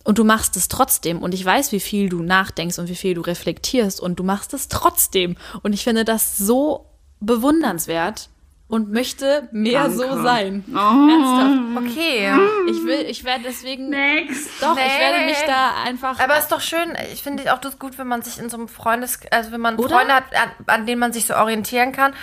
[0.03, 1.19] Und du machst es trotzdem.
[1.21, 3.99] Und ich weiß, wie viel du nachdenkst und wie viel du reflektierst.
[3.99, 5.35] Und du machst es trotzdem.
[5.61, 6.85] Und ich finde das so
[7.19, 8.29] bewundernswert
[8.67, 9.97] und möchte mehr Danke.
[9.97, 10.63] so sein.
[10.69, 10.77] Oh.
[10.77, 11.85] Ernsthaft.
[11.85, 12.31] okay.
[12.69, 13.89] Ich will, ich werde deswegen.
[13.89, 14.49] Next.
[14.61, 14.81] Doch, Nee.
[14.87, 16.19] ich werde mich da einfach.
[16.19, 16.93] Aber ist doch schön.
[17.13, 19.75] Ich finde auch das gut, wenn man sich in so einem Freundes, also wenn man
[19.77, 19.89] Oder?
[19.97, 22.13] Freunde hat, an, an denen man sich so orientieren kann,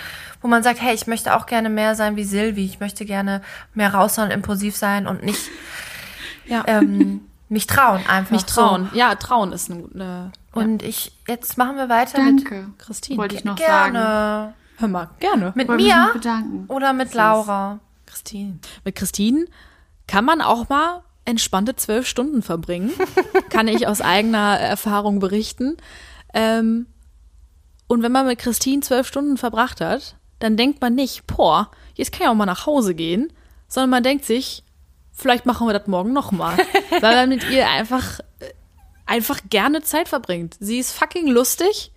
[0.41, 2.65] wo man sagt, hey, ich möchte auch gerne mehr sein wie Silvi.
[2.65, 3.41] Ich möchte gerne
[3.75, 5.49] mehr raushauen, impulsiv sein und nicht
[6.47, 8.31] ja, ähm, mich trauen einfach.
[8.31, 8.89] mich trauen.
[8.93, 9.83] Ja, trauen ist eine.
[9.93, 10.61] eine So.
[10.61, 12.69] Und ich, jetzt machen wir weiter mit, Danke.
[12.77, 13.17] Christine.
[13.19, 13.93] Wollte ich noch sagen.
[13.93, 14.53] gerne.
[14.77, 15.51] Hör mal, gerne.
[15.55, 16.65] Mit Wollte mir bedanken.
[16.67, 17.79] oder mit Laura?
[18.05, 18.59] Christine.
[18.85, 19.45] Mit Christine
[20.07, 22.91] kann man auch mal entspannte zwölf Stunden verbringen.
[23.49, 25.77] kann ich aus eigener Erfahrung berichten.
[26.33, 26.87] Ähm,
[27.87, 32.11] und wenn man mit Christine zwölf Stunden verbracht hat, dann denkt man nicht, boah, jetzt
[32.11, 33.31] kann ich auch mal nach Hause gehen,
[33.67, 34.63] sondern man denkt sich,
[35.19, 36.57] vielleicht machen wir das morgen nochmal.
[37.01, 38.45] weil man mit ihr einfach, äh,
[39.05, 40.57] einfach gerne Zeit verbringt.
[40.59, 41.91] Sie ist fucking lustig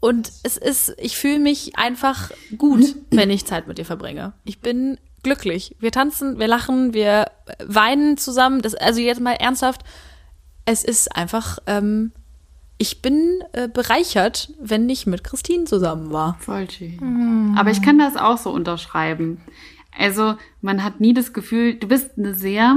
[0.00, 4.32] und es ist, ich fühle mich einfach gut, wenn ich Zeit mit ihr verbringe.
[4.44, 5.76] Ich bin glücklich.
[5.80, 7.30] Wir tanzen, wir lachen, wir
[7.64, 8.62] weinen zusammen.
[8.62, 9.82] Das, also jetzt mal ernsthaft,
[10.64, 12.12] es ist einfach, ähm,
[12.76, 16.36] ich bin äh, bereichert, wenn ich mit Christine zusammen war.
[16.40, 17.56] Voll schön.
[17.58, 19.40] Aber ich kann das auch so unterschreiben.
[19.98, 22.76] Also man hat nie das Gefühl, du bist eine sehr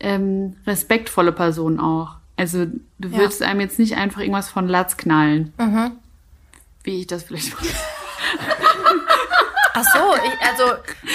[0.00, 2.16] ähm, respektvolle Person auch.
[2.36, 2.66] Also
[2.98, 3.18] du Ja.
[3.18, 5.52] würdest einem jetzt nicht einfach irgendwas von Latz knallen.
[6.84, 7.54] Wie ich das vielleicht
[9.74, 10.64] Ach so, ich, also,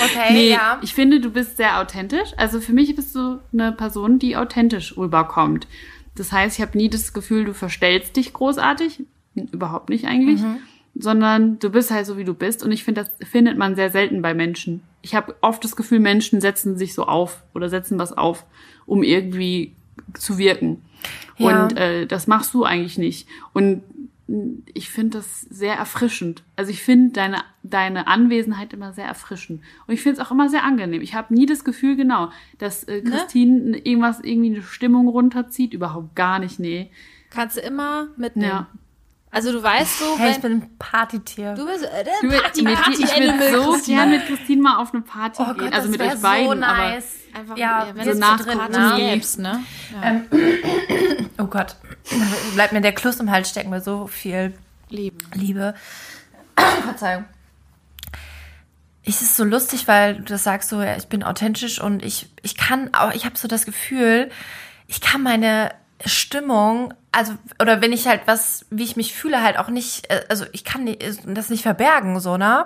[0.03, 0.79] okay, Nee, ja.
[0.81, 2.31] ich finde, du bist sehr authentisch.
[2.37, 5.67] Also für mich bist du eine Person, die authentisch rüberkommt.
[6.15, 9.03] Das heißt, ich habe nie das Gefühl, du verstellst dich großartig.
[9.35, 10.41] Überhaupt nicht eigentlich.
[10.41, 10.57] Mhm.
[10.95, 12.63] Sondern du bist halt so, wie du bist.
[12.63, 14.81] Und ich finde, das findet man sehr selten bei Menschen.
[15.07, 18.45] Ich habe oft das Gefühl, Menschen setzen sich so auf oder setzen was auf,
[18.85, 19.73] um irgendwie
[20.13, 20.81] zu wirken.
[21.37, 21.63] Ja.
[21.63, 23.25] Und äh, das machst du eigentlich nicht.
[23.53, 23.83] Und
[24.73, 26.43] ich finde das sehr erfrischend.
[26.57, 29.61] Also ich finde deine, deine Anwesenheit immer sehr erfrischend.
[29.87, 31.01] Und ich finde es auch immer sehr angenehm.
[31.01, 35.73] Ich habe nie das Gefühl, genau, dass äh, Christine irgendwas, irgendwie eine Stimmung runterzieht.
[35.73, 36.91] Überhaupt gar nicht, nee.
[37.29, 38.49] Kannst du immer mitnehmen.
[38.49, 38.67] Ja.
[39.29, 41.53] Also du weißt so, Hey, ich wenn bin ein Partytier.
[41.53, 43.97] du bist äh, Du, Party, mit, Party ich würde so Christine.
[43.97, 45.65] gern mit Christine mal auf eine Party oh gehen.
[45.65, 46.45] Gott, also das mit euch beiden.
[46.45, 47.05] so Aber nice.
[47.33, 49.63] Einfach, ja, wenn wir es so nach dritt Party gäb's, ne?
[50.01, 50.21] Ja.
[51.39, 51.75] Oh Gott,
[52.55, 54.57] bleibt mir der Kloß im Hals stecken bei so viel
[54.89, 55.19] Lieben.
[55.35, 55.75] Liebe.
[56.83, 57.25] Verzeihung.
[59.03, 62.27] Es ist so lustig, weil du das sagst so, ja, ich bin authentisch und ich,
[62.41, 64.31] ich kann auch, ich habe so das Gefühl,
[64.87, 65.71] ich kann meine
[66.05, 70.23] Stimmung, also, oder wenn ich halt was, wie ich mich fühle, halt auch nicht, äh,
[70.29, 72.65] also ich kann nicht- das nicht verbergen, so, ne?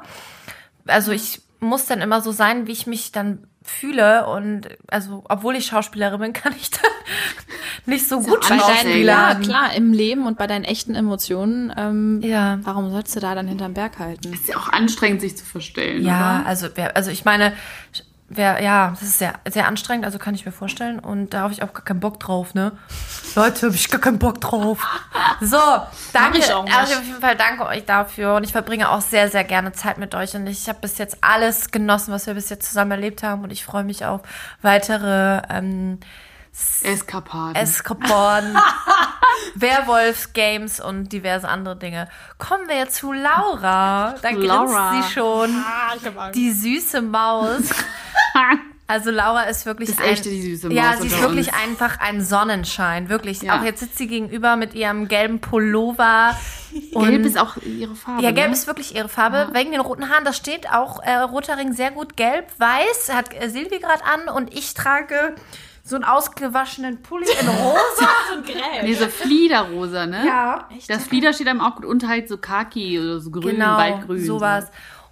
[0.88, 5.56] Also ich muss dann immer so sein, wie ich mich dann fühle und also obwohl
[5.56, 6.82] ich Schauspielerin bin, kann ich dann
[7.86, 9.06] nicht so gut Schauspielern.
[9.06, 12.60] ja, klar, im Leben und bei deinen echten Emotionen, ähm, Ja.
[12.64, 14.34] warum sollst du da dann hinterm Berg halten?
[14.34, 16.04] ist ja auch anstrengend, sich zu verstellen.
[16.04, 16.48] Ja, oder?
[16.48, 17.54] also wer, also ich meine,
[18.34, 21.00] wer, ja, das ist sehr, sehr anstrengend, also kann ich mir vorstellen.
[21.00, 22.72] Und da habe ich auch gar keinen Bock drauf, ne?
[23.36, 24.80] Leute, habe ich gar keinen Bock drauf.
[25.42, 25.58] So,
[26.14, 26.40] danke.
[26.40, 26.76] ich auch nicht.
[26.76, 28.36] Also auf jeden Fall danke euch dafür.
[28.36, 30.36] Und ich verbringe auch sehr, sehr gerne Zeit mit euch.
[30.36, 33.44] Und ich habe bis jetzt alles genossen, was wir bis jetzt zusammen erlebt haben.
[33.44, 34.22] Und ich freue mich auf
[34.62, 36.00] weitere ähm,
[36.84, 37.56] Eskapaden.
[37.56, 38.58] Eskapaden,
[39.56, 42.08] Werwolf-Games und diverse andere Dinge.
[42.38, 44.16] Kommen wir zu Laura.
[44.22, 44.92] Da Laura.
[44.92, 45.64] grinst sie schon.
[46.34, 47.70] Die süße Maus.
[48.88, 51.48] Also Laura ist wirklich Das ist ein, echte, die süße Maus Ja, sie ist wirklich
[51.48, 51.56] uns.
[51.64, 53.42] einfach ein Sonnenschein, wirklich.
[53.42, 53.58] Ja.
[53.58, 56.36] Auch jetzt sitzt sie gegenüber mit ihrem gelben Pullover.
[56.92, 58.22] Gelb ist auch ihre Farbe.
[58.22, 58.54] Ja, gelb ne?
[58.54, 59.48] ist wirklich ihre Farbe.
[59.54, 63.34] Wegen den roten Haaren, da steht auch äh, roter Ring sehr gut gelb, weiß, hat
[63.34, 65.36] äh, Silvi gerade an und ich trage
[65.84, 68.10] so einen ausgewaschenen Pulli in rosa.
[68.84, 70.26] Nee, so Fliederrosa, ne?
[70.26, 73.78] ja, Das Flieder steht einem auch gut unter halt so Kaki oder so grün, genau,
[73.78, 74.24] waldgrün.
[74.26, 74.68] sowas.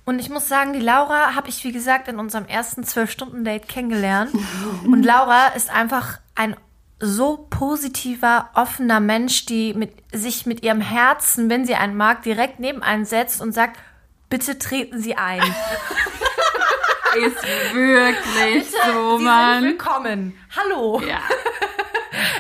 [0.05, 4.32] Und ich muss sagen, die Laura habe ich, wie gesagt, in unserem ersten Zwölf-Stunden-Date kennengelernt.
[4.86, 6.55] Und Laura ist einfach ein
[6.99, 12.60] so positiver, offener Mensch, die mit, sich mit ihrem Herzen, wenn sie einen mag, direkt
[12.60, 13.77] neben einen setzt und sagt,
[14.29, 15.41] bitte treten Sie ein.
[17.15, 20.38] Ist wirklich so, Sie sind willkommen.
[20.56, 21.02] Hallo.
[21.08, 21.19] Ja.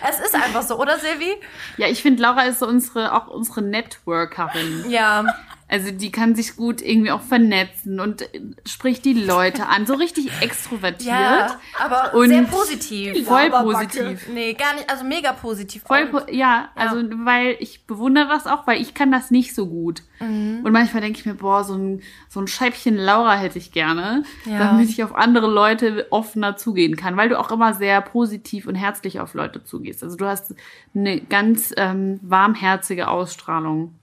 [0.09, 1.37] Es ist einfach so, oder Silvi?
[1.77, 4.85] Ja, ich finde, Laura ist so unsere, auch unsere Networkerin.
[4.89, 5.23] Ja.
[5.71, 9.85] Also die kann sich gut irgendwie auch vernetzen und äh, spricht die Leute an.
[9.85, 11.07] So richtig extrovertiert.
[11.13, 13.27] Ja, aber Und sehr positiv.
[13.27, 14.27] Voll positiv.
[14.33, 15.83] Nee, gar nicht, also mega positiv.
[15.83, 19.67] Voll, po- ja, also weil ich bewundere das auch, weil ich kann das nicht so
[19.67, 20.01] gut.
[20.19, 20.61] Mhm.
[20.63, 24.23] Und manchmal denke ich mir, boah, so ein, so ein Scheibchen Laura hätte ich gerne,
[24.45, 24.57] Ja.
[24.57, 28.73] damit ich auf andere Leute offener zugehen kann, weil du auch immer sehr positiv und
[28.75, 30.03] herzlich auf Leute zugehst.
[30.03, 30.55] Also du hast
[30.95, 33.93] eine ganz ähm, warmherzige Ausstrahlung.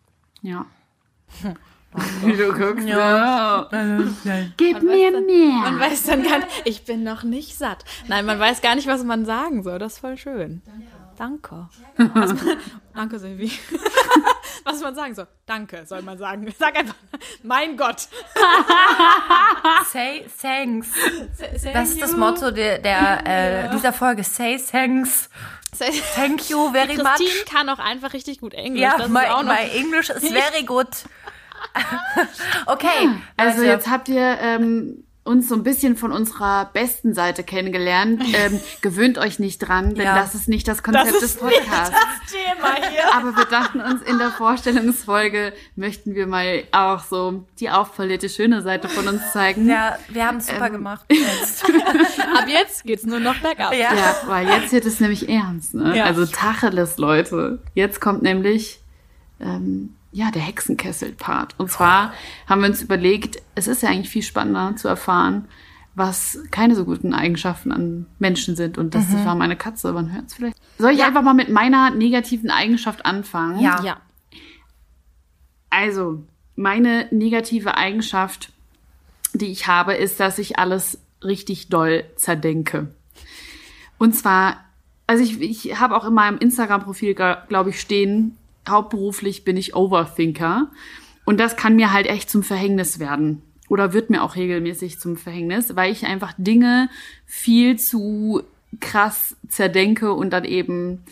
[0.43, 0.67] Ja.
[2.23, 2.87] Wie du guckst.
[2.87, 3.69] Ja.
[4.57, 5.81] Gib mir Man mehr.
[5.81, 7.85] weiß dann gar nicht, ich bin noch nicht satt.
[8.09, 9.79] Nein, man weiß gar nicht, was man sagen soll.
[9.79, 10.63] Das ist voll schön.
[11.17, 11.69] Danke.
[11.97, 12.59] Was man,
[12.95, 13.51] danke, Silvi.
[14.67, 15.29] Was man sagen soll.
[15.47, 16.53] Danke, soll man sagen.
[16.59, 16.97] Sag einfach,
[17.45, 18.09] mein Gott.
[19.93, 20.89] Say thanks.
[21.73, 24.25] Das ist das Motto der, der äh, dieser Folge.
[24.25, 25.31] Say thanks.
[26.15, 27.05] Thank you very much.
[27.05, 28.81] Christine kann auch einfach richtig gut Englisch.
[28.81, 29.53] Ja, das my, ist auch noch.
[29.55, 30.89] my English is very good.
[32.67, 33.71] okay, Also Leute.
[33.71, 38.23] jetzt habt ihr ähm, uns so ein bisschen von unserer besten Seite kennengelernt.
[38.37, 40.17] Ähm, gewöhnt euch nicht dran, denn Ja.
[40.19, 41.95] das ist nicht das Konzept Das des Podcasts.
[42.31, 43.15] Thema hier.
[43.15, 48.61] Aber wir dachten uns, in der Vorstellungsfolge möchten wir mal auch so die aufpolierte, schöne
[48.63, 49.69] Seite von uns zeigen.
[49.69, 51.05] ja, wir haben es super gemacht.
[51.11, 51.65] Jetzt.
[52.37, 53.73] Ab jetzt geht's nur noch bergab.
[53.73, 53.95] Ja.
[53.95, 55.75] Ja, weil jetzt wird es nämlich ernst.
[55.75, 55.97] Ne?
[55.97, 56.05] Ja.
[56.05, 57.59] Also Tacheles, Leute.
[57.75, 58.81] Jetzt kommt nämlich
[59.41, 61.55] ähm, ja der Hexenkessel-Part.
[61.59, 62.15] Und zwar
[62.47, 65.47] haben wir uns überlegt, es ist ja eigentlich viel spannender zu erfahren,
[65.95, 68.79] was keine so guten Eigenschaften an Menschen sind.
[68.79, 70.57] Und das war meine Katze, man hört es vielleicht.
[70.79, 73.61] Soll ich einfach mal mit meiner negativen Eigenschaft anfangen?
[73.61, 73.83] Ja.
[73.83, 73.99] Ja.
[75.69, 76.25] Also,
[76.55, 78.53] meine negative Eigenschaft,
[79.35, 82.95] die ich habe, ist, dass ich alles richtig doll zerdenke.
[83.99, 84.65] Und zwar,
[85.07, 88.37] also ich, ich habe auch in meinem Instagram-Profil, glaube ich, stehen,
[88.69, 90.71] hauptberuflich bin ich Overthinker.
[91.25, 93.43] Und das kann mir halt echt zum Verhängnis werden.
[93.69, 96.89] Oder wird mir auch regelmäßig zum Verhängnis, weil ich einfach Dinge
[97.25, 98.43] viel zu
[98.81, 101.03] krass zerdenke und dann eben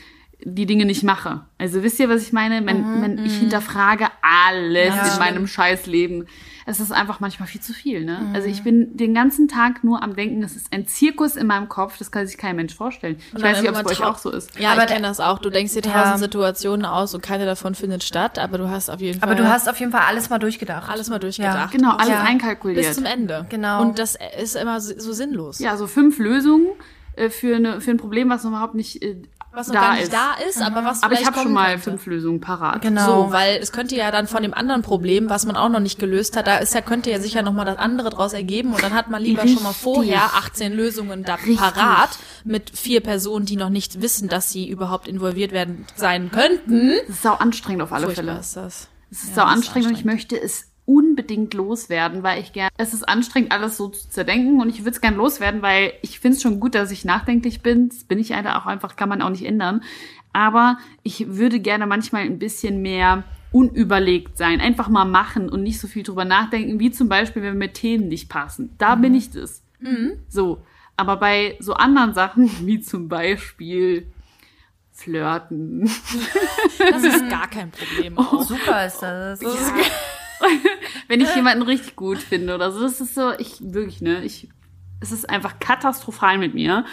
[0.44, 1.40] die Dinge nicht mache.
[1.58, 2.64] Also wisst ihr, was ich meine?
[2.66, 6.26] Wenn, wenn ich hinterfrage alles in meinem Scheißleben.
[6.66, 8.30] Es ist einfach manchmal viel zu viel, ne?
[8.34, 11.68] Also ich bin den ganzen Tag nur am Denken, es ist ein Zirkus in meinem
[11.68, 13.18] Kopf, das kann sich kein Mensch vorstellen.
[13.36, 14.58] Ich weiß nicht, ob es bei euch auch so ist.
[14.58, 15.38] Ja, Aber ich kenne das auch.
[15.38, 16.18] Du denkst dir tausend Ja.
[16.18, 19.46] Situationen aus und keine davon findet statt, aber du hast auf jeden Fall Aber du
[19.48, 20.90] hast auf jeden Fall alles mal durchgedacht.
[20.90, 21.70] alles mal durchgedacht.
[21.72, 22.22] Genau, alles Ja.
[22.22, 22.86] einkalkuliert.
[22.86, 23.46] Bis zum Ende.
[23.50, 23.82] Genau.
[23.82, 25.58] Und das ist immer so so sinnlos.
[25.58, 26.66] Ja, so fünf Lösungen
[27.16, 29.16] äh, für, eine, für ein Problem, was überhaupt nicht äh,
[29.54, 30.12] Was noch da gar nicht ist.
[30.12, 31.82] da ist, aber was Aber ich vielleicht habe schon mal könnte.
[31.90, 32.82] fünf Lösungen parat.
[32.82, 33.26] Genau.
[33.26, 35.98] So, weil es könnte ja dann von dem anderen Problem, was man auch noch nicht
[35.98, 38.82] gelöst hat, da ist ja, könnte ja sicher noch mal das andere draus ergeben und
[38.82, 39.82] dann hat man lieber schon mal Richtig.
[39.82, 41.56] vorher 18 Lösungen da Richtig.
[41.58, 42.10] parat
[42.44, 46.90] mit vier Personen, die noch nicht wissen, dass sie überhaupt involviert werden sein könnten.
[47.06, 48.40] Das ist sau anstrengend auf alle Furchtbar Fälle.
[48.40, 48.88] ist das.
[49.10, 52.68] Es ist Ja, sau ist anstrengend und ich möchte es unbedingt loswerden, weil ich gern,
[52.76, 56.20] es ist anstrengend, alles so zu zerdenken und ich würde es gern loswerden, weil ich
[56.20, 57.88] finde es schon gut, dass ich nachdenklich bin.
[57.88, 59.82] Das bin ich einfach auch einfach, kann man auch nicht ändern.
[60.32, 65.78] Aber ich würde gerne manchmal ein bisschen mehr unüberlegt sein, einfach mal machen und nicht
[65.78, 68.74] so viel drüber nachdenken, wie zum Beispiel, wenn mir Themen nicht passen.
[68.78, 69.62] Da bin ich das.
[70.28, 70.62] So.
[70.96, 74.08] Aber bei so anderen Sachen, wie zum Beispiel
[74.92, 75.90] Flirten,
[76.78, 78.18] Das ist gar kein Problem.
[78.18, 78.42] Auch.
[78.42, 79.40] Super ist das.
[81.08, 82.80] wenn ich jemanden richtig gut finde oder so.
[82.80, 84.48] Das ist so, ich wirklich, ne, ich,
[85.00, 86.84] es ist einfach katastrophal mit mir.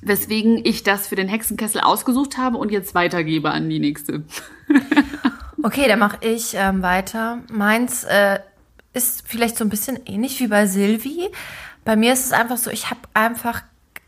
[0.00, 4.24] Weswegen ich das für den Hexenkessel ausgesucht habe und jetzt weitergebe an die nächste.
[5.64, 7.38] Okay, dann mache ich ähm, weiter.
[7.52, 8.40] Meins äh,
[8.92, 11.30] ist vielleicht so ein bisschen ähnlich wie bei Silvi.
[11.84, 13.62] Bei mir ist es einfach so, ich habe einfach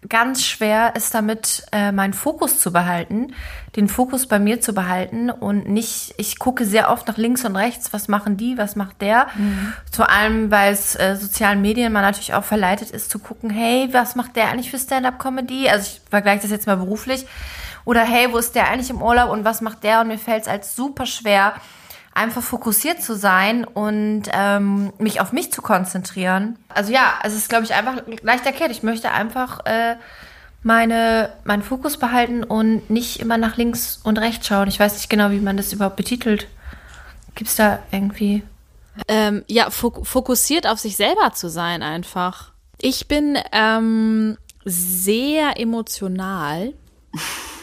[0.09, 3.35] ganz schwer, es damit äh, meinen Fokus zu behalten,
[3.77, 7.57] den Fokus bei mir zu behalten und nicht, ich gucke sehr oft nach links und
[7.57, 9.29] rechts, was machen die, was macht der.
[9.93, 13.89] Vor allem, weil es äh, sozialen Medien man natürlich auch verleitet ist zu gucken, hey,
[13.93, 15.69] was macht der eigentlich für Stand-up-Comedy?
[15.69, 17.27] Also ich vergleiche das jetzt mal beruflich.
[17.85, 20.01] Oder hey, wo ist der eigentlich im Urlaub und was macht der?
[20.01, 21.55] Und mir fällt es als super schwer,
[22.15, 26.57] einfach fokussiert zu sein und ähm, mich auf mich zu konzentrieren.
[26.69, 28.71] Also ja, es ist, glaube ich, einfach leicht erklärt.
[28.71, 29.97] Ich möchte einfach äh,
[30.63, 34.69] meine, meinen Fokus behalten und nicht immer nach links und rechts schauen.
[34.69, 36.47] Ich weiß nicht genau, wie man das überhaupt betitelt.
[37.35, 38.45] Gibt es da irgendwie...
[39.09, 42.53] Ähm, ja, fok fokussiert auf sich selber zu sein einfach.
[42.81, 46.75] Ich bin ähm, sehr emotional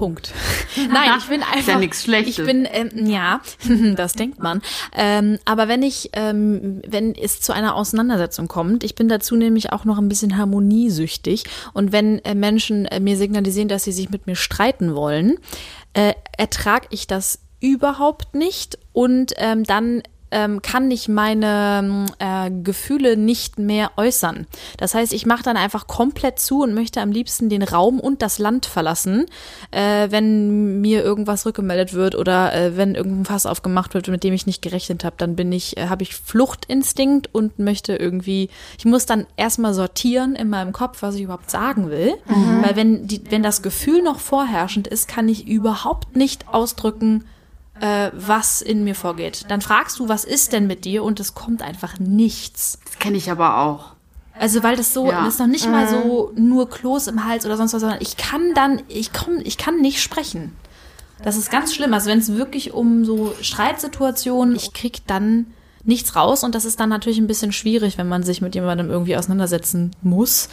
[0.00, 0.32] Punkt.
[0.76, 1.68] Nein, ich bin einfach.
[1.68, 2.38] ja nichts Schlechtes.
[2.38, 3.42] Ich bin, ähm, ja,
[3.96, 4.62] das denkt man.
[4.96, 9.74] Ähm, aber wenn ich, ähm, wenn es zu einer Auseinandersetzung kommt, ich bin dazu nämlich
[9.74, 11.44] auch noch ein bisschen harmoniesüchtig.
[11.74, 15.36] Und wenn äh, Menschen äh, mir signalisieren, dass sie sich mit mir streiten wollen,
[15.92, 18.78] äh, ertrage ich das überhaupt nicht.
[18.94, 24.46] Und ähm, dann ähm, kann ich meine äh, Gefühle nicht mehr äußern.
[24.76, 28.22] Das heißt, ich mache dann einfach komplett zu und möchte am liebsten den Raum und
[28.22, 29.26] das Land verlassen,
[29.70, 34.34] äh, wenn mir irgendwas rückgemeldet wird oder äh, wenn irgendein Fass aufgemacht wird, mit dem
[34.34, 35.16] ich nicht gerechnet habe.
[35.18, 40.34] Dann bin ich, äh, habe ich Fluchtinstinkt und möchte irgendwie, ich muss dann erstmal sortieren
[40.34, 42.14] in meinem Kopf, was ich überhaupt sagen will.
[42.62, 47.24] Weil wenn die, wenn das Gefühl noch vorherrschend ist, kann ich überhaupt nicht ausdrücken,
[47.80, 49.46] äh, was in mir vorgeht.
[49.48, 51.02] Dann fragst du, was ist denn mit dir?
[51.02, 52.78] Und es kommt einfach nichts.
[52.84, 53.92] das kenne ich aber auch.
[54.38, 55.24] Also weil das so, Ja.
[55.24, 58.16] das ist noch nicht mal so nur Kloß im Hals oder sonst was, sondern ich
[58.16, 60.56] kann dann, ich komm, ich kann nicht sprechen.
[61.22, 61.92] Das ist ganz schlimm.
[61.92, 65.46] Also wenn es wirklich um so Streitsituationen, ich krieg dann
[65.84, 68.90] nichts raus und das ist dann natürlich ein bisschen schwierig, wenn man sich mit jemandem
[68.90, 70.48] irgendwie auseinandersetzen muss,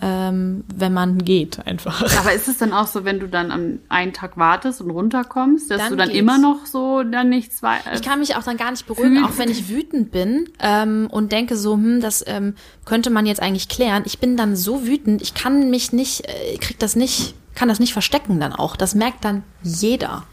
[0.00, 2.02] ähm, wenn man geht einfach.
[2.18, 5.70] Aber ist es dann auch so, wenn du dann am einen Tag wartest und runterkommst,
[5.70, 6.18] dass Dann du dann geht's.
[6.18, 7.92] immer noch so dann nichts weiter.
[7.94, 11.30] Ich kann mich auch dann gar nicht beruhigen, auch wenn ich wütend bin ähm, und
[11.32, 14.02] denke so, hm, das ähm, könnte man jetzt eigentlich klären.
[14.06, 17.78] Ich bin dann so wütend, ich kann mich nicht, äh, krieg das nicht, kann das
[17.78, 18.76] nicht verstecken dann auch.
[18.76, 20.24] Das merkt dann jeder.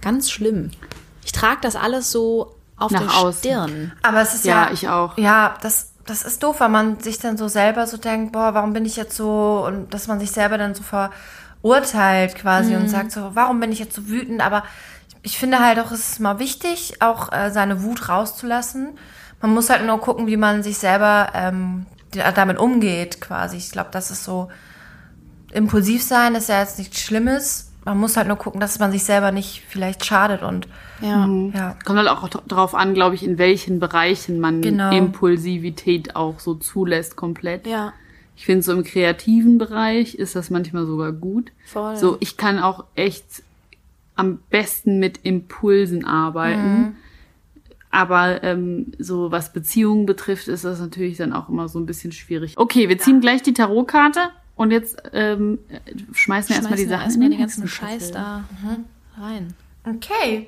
[0.00, 0.70] Ganz schlimm.
[1.24, 3.38] Ich trage das alles so auf Nach der außen.
[3.38, 3.92] Stirn.
[4.02, 4.72] Aber es ist Ja, ja.
[4.72, 5.16] ich auch.
[5.18, 8.72] Ja, das, das ist doof, weil man sich dann so selber so denkt, boah, warum
[8.72, 13.12] bin ich jetzt so, und dass man sich selber dann so verurteilt quasi und sagt
[13.12, 14.40] so, warum bin ich jetzt so wütend?
[14.40, 14.64] Aber
[15.22, 18.98] ich finde halt auch, es ist mal wichtig, auch äh, seine Wut rauszulassen.
[19.40, 21.86] Man muss halt nur gucken, wie man sich selber ähm,
[22.34, 23.56] damit umgeht, quasi.
[23.56, 24.48] Ich glaube, das ist so,
[25.52, 27.71] impulsiv sein ist ja jetzt nichts Schlimmes.
[27.84, 30.68] Man muss halt nur gucken, dass man sich selber nicht vielleicht schadet und
[31.00, 31.26] Ja.
[31.52, 31.76] ja.
[31.84, 34.90] Kommt halt auch darauf an, glaube ich, in welchen Bereichen man Genau.
[34.96, 37.66] Impulsivität auch so zulässt komplett.
[37.66, 37.92] Ja.
[38.36, 41.52] Ich finde, so im kreativen Bereich ist das manchmal sogar gut.
[41.66, 41.96] Voll.
[41.96, 43.24] So, ich kann auch echt
[44.14, 46.96] am besten mit Impulsen arbeiten.
[47.90, 52.10] Aber ähm, so was Beziehungen betrifft, ist das natürlich dann auch immer so ein bisschen
[52.12, 52.54] schwierig.
[52.56, 54.30] Okay, wir ziehen gleich die Tarotkarte
[54.62, 55.58] und jetzt ähm,
[56.12, 57.66] schmeißen wir erstmal die Sachen erstmal in den ganzen.
[57.66, 58.44] Scheiß da
[59.18, 59.54] rein.
[59.84, 60.46] Okay.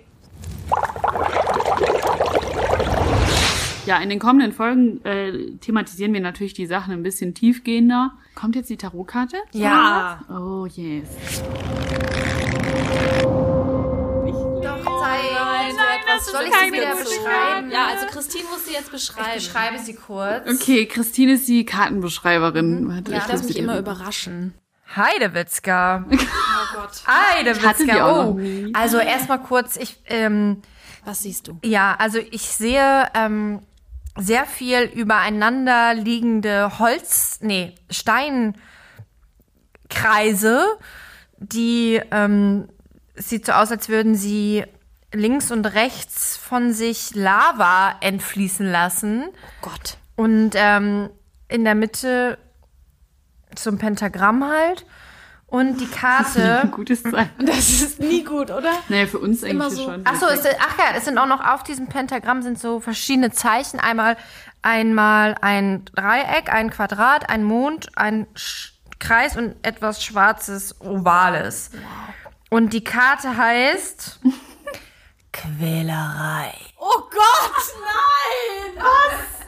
[3.87, 8.12] Ja, in den kommenden Folgen äh, thematisieren wir natürlich die Sachen ein bisschen tiefgehender.
[8.37, 9.37] Kommt jetzt die Tarotkarte?
[9.53, 10.20] Ja.
[10.31, 11.09] Oh yes.
[14.62, 15.53] Doch, sei,
[16.16, 17.70] das soll ich sie wieder beschreiben?
[17.70, 19.29] Ja, also Christine muss sie jetzt beschreiben.
[19.37, 20.48] Ich beschreibe sie kurz.
[20.48, 22.88] Okay, Christine ist die Kartenbeschreiberin.
[22.88, 24.55] Warte, Ich ich darf muss mich immer überraschen.
[24.96, 26.05] Heidewitzka.
[26.14, 27.03] Oh Gott.
[27.07, 28.20] Heidewitzka.
[28.27, 28.38] Oh.
[28.72, 30.62] Also erstmal kurz, ich, ähm,
[31.05, 31.59] Was siehst du?
[31.62, 33.61] ja, also ich sehe ähm,
[34.18, 38.55] sehr viel übereinander liegende Holz, nee, Steinkreise,
[41.38, 42.68] die, ähm,
[43.14, 44.64] es sieht so aus, als würden sie
[45.14, 49.24] links und rechts von sich Lava entfließen lassen.
[49.62, 49.96] Gott.
[50.16, 51.11] Und ähm,
[51.48, 52.38] in der Mitte
[53.66, 54.85] ein Pentagramm halt.
[55.46, 56.61] Und die Karte.
[56.62, 57.31] Ein gutes Zeichen.
[57.46, 58.72] Das ist nie gut, oder?
[58.88, 60.00] Naja, für uns immer eigentlich so- schon.
[60.05, 62.81] Ach so, es, sind- ach ja, es sind auch noch auf diesem Pentagramm sind so
[62.81, 63.79] verschiedene Zeichen.
[63.79, 64.16] Einmal,
[64.62, 71.70] einmal ein Dreieck, ein Quadrat, ein Mond, ein Sch Kreis und etwas Schwarzes, Ovales.
[72.50, 74.18] Und die Karte heißt
[75.35, 76.55] Quälerei.
[76.79, 78.77] Oh Gott, nein!
[78.77, 79.40] Was?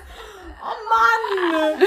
[0.60, 1.84] Oh Mann!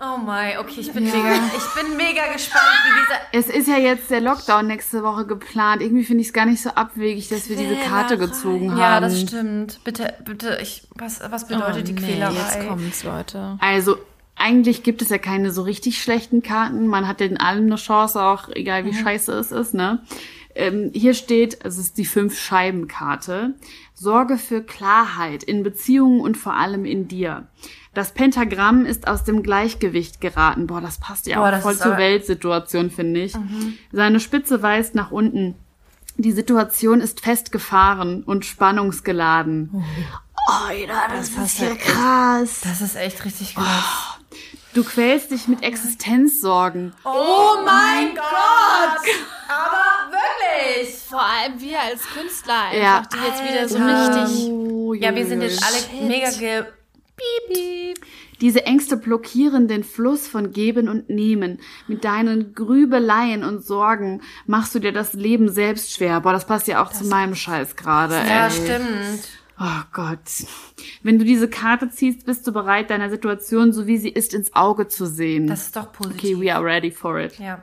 [0.00, 3.20] Oh mein, okay, ich bin mega, ich bin mega gespannt, wie dieser.
[3.32, 5.80] Es ist ja jetzt der Lockdown nächste Woche geplant.
[5.80, 8.78] Irgendwie finde ich es gar nicht so abwegig, dass wir diese Karte gezogen haben.
[8.78, 9.80] Ja, das stimmt.
[9.84, 12.34] Bitte, bitte, ich, was, was bedeutet die Quälerei?
[12.34, 13.58] Jetzt kommt's, Leute.
[13.60, 13.96] Also,
[14.34, 16.88] eigentlich gibt es ja keine so richtig schlechten Karten.
[16.88, 20.00] Man hat in allem eine Chance, auch egal wie scheiße es ist, ne?
[20.58, 23.54] Ähm, hier steht, es ist die Fünf-Scheiben-Karte.
[23.94, 27.46] Sorge für Klarheit in Beziehungen und vor allem in dir.
[27.94, 30.66] Das Pentagramm ist aus dem Gleichgewicht geraten.
[30.66, 33.34] Boah, das passt ja Boah, auch das voll zur aber- Weltsituation, finde ich.
[33.92, 35.54] Seine Spitze weist nach unten.
[36.16, 39.70] Die Situation ist festgefahren und spannungsgeladen.
[39.72, 42.62] Oh, Alter, das, ist ja krass.
[42.64, 44.18] Das ist echt richtig krass.
[44.74, 46.92] Du quälst dich mit Existenzsorgen.
[47.04, 49.06] Oh mein Gott!
[49.48, 50.94] Aber wirklich!
[51.08, 53.02] Vor allem wir als Künstler einfach, Ja.
[53.12, 54.24] die jetzt wieder so Alter.
[54.28, 54.48] richtig.
[54.50, 56.64] Oh, Ja, wir sind jetzt alle mega ge...
[57.16, 58.06] Piep, piep.
[58.40, 61.58] Diese Ängste blockieren den Fluss von Geben und Nehmen.
[61.88, 66.20] Mit deinen Grübeleien und Sorgen machst du dir das Leben selbst schwer.
[66.20, 68.14] Boah, das passt ja auch zu meinem Scheiß gerade.
[68.14, 68.50] Ja, ey.
[68.52, 69.28] stimmt.
[69.60, 70.18] Oh Gott.
[71.02, 74.54] Wenn du diese Karte ziehst, bist du bereit, deiner Situation, so wie sie ist, ins
[74.54, 75.48] Auge zu sehen.
[75.48, 76.36] Das ist doch positiv.
[76.36, 77.38] okay, we are ready for it.
[77.40, 77.60] Ja.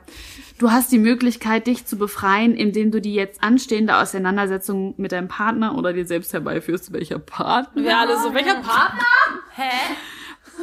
[0.58, 5.28] Du hast die Möglichkeit, dich zu befreien, indem du die jetzt anstehende Auseinandersetzung mit deinem
[5.28, 7.82] Partner oder dir selbst herbeiführst, welcher Partner.
[7.82, 9.04] Ja, alle so, welcher Partner?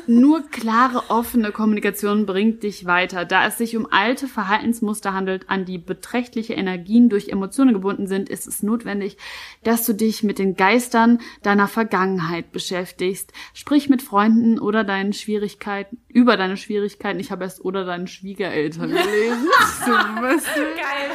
[0.08, 3.26] Nur klare, offene Kommunikation bringt dich weiter.
[3.26, 8.30] Da es sich um alte Verhaltensmuster handelt, an die beträchtliche Energien durch Emotionen gebunden sind,
[8.30, 9.18] ist es notwendig,
[9.64, 13.32] dass du dich mit den Geistern deiner Vergangenheit beschäftigst.
[13.54, 17.20] Sprich mit Freunden oder deinen Schwierigkeiten, über deine Schwierigkeiten.
[17.20, 19.48] Ich habe erst oder deinen Schwiegereltern gelesen.
[19.86, 20.46] So, was?
[20.46, 21.12] Geil.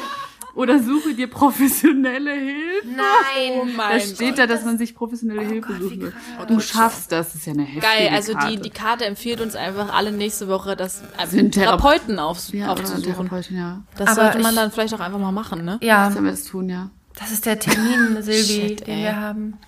[0.58, 2.88] Oder suche dir professionelle Hilfe.
[2.88, 3.76] Nein.
[3.76, 6.12] Da steht da, dass man sich professionelle Hilfe Gott, suchen will.
[6.48, 8.50] Du schaffst das, das ist ja eine heftige Geil, also Karte.
[8.56, 12.48] die, die Karte empfiehlt uns einfach alle nächste Woche, das äh, Sind Thera- Therapeuten auf,
[12.52, 13.02] ja, aufzusuchen.
[13.04, 13.82] Therapeutin, ja.
[13.96, 15.78] Das Aber sollte man ich- dann vielleicht auch einfach mal machen, ne?
[15.80, 16.90] Ja, Sollen wir das tun, ja.
[17.18, 19.02] Das ist der Termin, Silvi, Shit, den ey.
[19.02, 19.58] wir haben.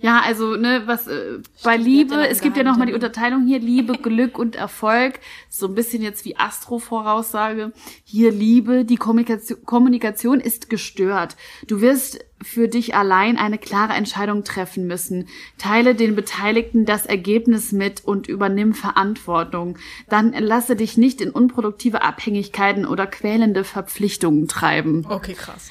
[0.00, 2.96] Ja, also, ne, was, äh, bei Liebe, es gibt ja nochmal die.
[2.96, 5.20] Unterteilung hier, Liebe, Glück und Erfolg.
[5.48, 7.72] So ein bisschen jetzt wie Astro-Voraussage.
[8.04, 11.36] Hier Liebe, die Kommunikation, Kommunikation ist gestört.
[11.66, 15.28] Du wirst für dich allein eine klare Entscheidung treffen müssen.
[15.58, 19.78] Teile den Beteiligten das Ergebnis mit und übernimm Verantwortung.
[20.08, 25.06] Dann lasse dich nicht in unproduktive Abhängigkeiten oder quälende Verpflichtungen treiben.
[25.08, 25.70] Okay, krass.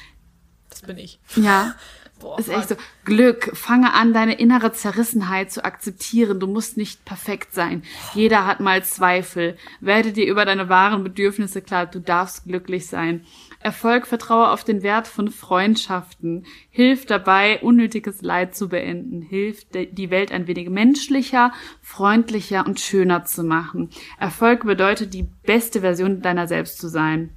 [0.86, 1.18] Bin ich.
[1.36, 1.74] Ja.
[2.18, 2.76] Boah, ist echt so.
[3.04, 6.40] Glück, fange an, deine innere Zerrissenheit zu akzeptieren.
[6.40, 7.82] Du musst nicht perfekt sein.
[8.14, 9.58] Jeder hat mal Zweifel.
[9.80, 11.84] Werde dir über deine wahren Bedürfnisse klar.
[11.84, 13.26] Du darfst glücklich sein.
[13.60, 16.46] Erfolg, vertraue auf den Wert von Freundschaften.
[16.70, 19.20] Hilf dabei, unnötiges Leid zu beenden.
[19.20, 23.90] Hilf, die Welt ein wenig menschlicher, freundlicher und schöner zu machen.
[24.18, 27.30] Erfolg bedeutet, die beste Version deiner selbst zu sein.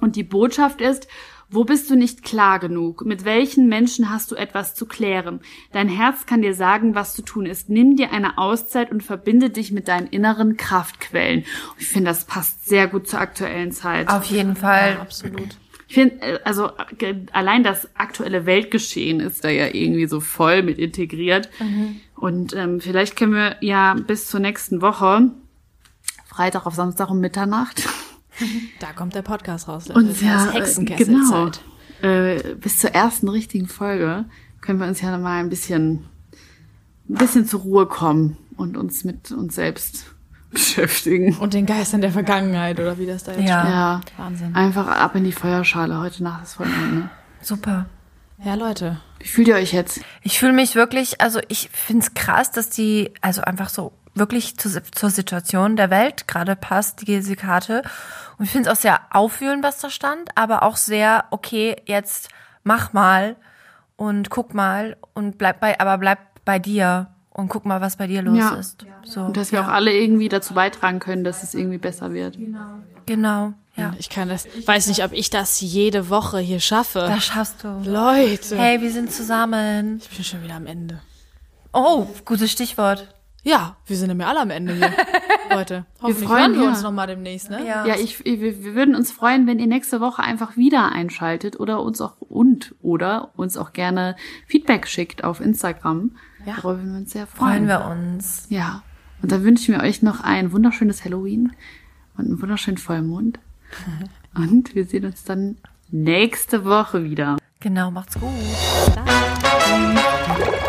[0.00, 1.08] Und die Botschaft ist,
[1.52, 3.04] wo bist du nicht klar genug?
[3.04, 5.40] Mit welchen Menschen hast du etwas zu klären?
[5.72, 7.68] Dein Herz kann dir sagen, was zu tun ist.
[7.68, 11.44] Nimm dir eine Auszeit und verbinde dich mit deinen inneren Kraftquellen.
[11.78, 14.08] Ich finde, das passt sehr gut zur aktuellen Zeit.
[14.08, 14.96] Auf jeden Fall.
[15.00, 15.58] Absolut.
[15.88, 20.62] Ich finde, äh, also äh, allein das aktuelle Weltgeschehen ist da ja irgendwie so voll
[20.62, 21.50] mit integriert.
[22.16, 25.32] Und ähm, vielleicht können wir ja bis zur nächsten Woche,
[26.24, 27.86] Freitag auf Samstag um Mitternacht,
[28.80, 29.88] Da kommt der Podcast raus.
[29.88, 30.00] Leute.
[30.00, 31.50] Und Das ja, äh, genau.
[32.02, 34.24] Äh, bis zur ersten richtigen Folge
[34.60, 36.06] können wir uns ja mal ein bisschen,
[37.08, 40.06] ein bisschen zur Ruhe kommen und uns mit uns selbst
[40.50, 41.36] beschäftigen.
[41.38, 43.60] Und den Geistern der Vergangenheit, oder wie das da jetzt Ja.
[43.62, 43.72] steht.
[43.72, 44.54] Ja, Wahnsinn.
[44.54, 45.98] einfach ab in die Feuerschale.
[45.98, 47.10] Heute Nacht ist Vollmond, ne?
[47.40, 47.86] Super.
[48.44, 49.00] Ja, Leute.
[49.20, 50.00] Wie fühlt ihr euch jetzt?
[50.22, 54.56] Ich fühle mich wirklich, also ich finde es krass, dass die, also einfach so wirklich
[54.58, 57.82] zu, zur Situation der Welt gerade passt, diese Karte.
[58.38, 62.28] Und ich finde es auch sehr aufwühlend, was da stand, aber auch sehr, okay, jetzt
[62.64, 63.36] mach mal
[63.96, 68.06] und guck mal und bleib bei, aber bleib bei dir und guck mal, was bei
[68.06, 68.54] dir los Ja.
[68.56, 68.84] ist.
[69.04, 72.36] So, Und dass wir auch alle irgendwie dazu beitragen können, dass es irgendwie besser wird.
[73.06, 73.94] genau, ja.
[73.98, 76.98] Ich kann das, weiß nicht, ob ich das jede Woche hier schaffe.
[77.08, 77.68] Das schaffst du.
[77.88, 78.58] Leute.
[78.58, 79.98] Hey, wir sind zusammen.
[80.02, 81.00] Ich bin schon wieder am Ende.
[81.72, 83.08] Oh, gutes Stichwort.
[83.44, 84.92] Ja, wir sind nämlich alle am Ende hier.
[85.50, 86.68] Leute, hoffentlich freuen- hören wir ja.
[86.70, 87.66] uns nochmal demnächst, ne?
[87.66, 87.84] Ja.
[87.84, 91.58] Ja, ich, ich, wir wir würden uns freuen, wenn ihr nächste Woche einfach wieder einschaltet
[91.58, 94.16] oder uns auch und oder uns auch gerne
[94.46, 96.12] Feedback schickt auf Instagram.
[96.46, 96.54] Ja.
[96.56, 97.66] Darüber würden wir uns sehr freuen.
[97.66, 98.46] Freuen wir uns.
[98.48, 98.82] Ja.
[99.22, 101.52] Und dann wünschen wir euch noch ein wunderschönes Halloween
[102.16, 103.38] und einen wunderschönen Vollmond.
[104.34, 105.58] Und wir sehen uns dann
[105.90, 107.36] nächste Woche wieder.
[107.60, 108.30] Genau, macht's gut.
[108.38, 110.68] Bis dann.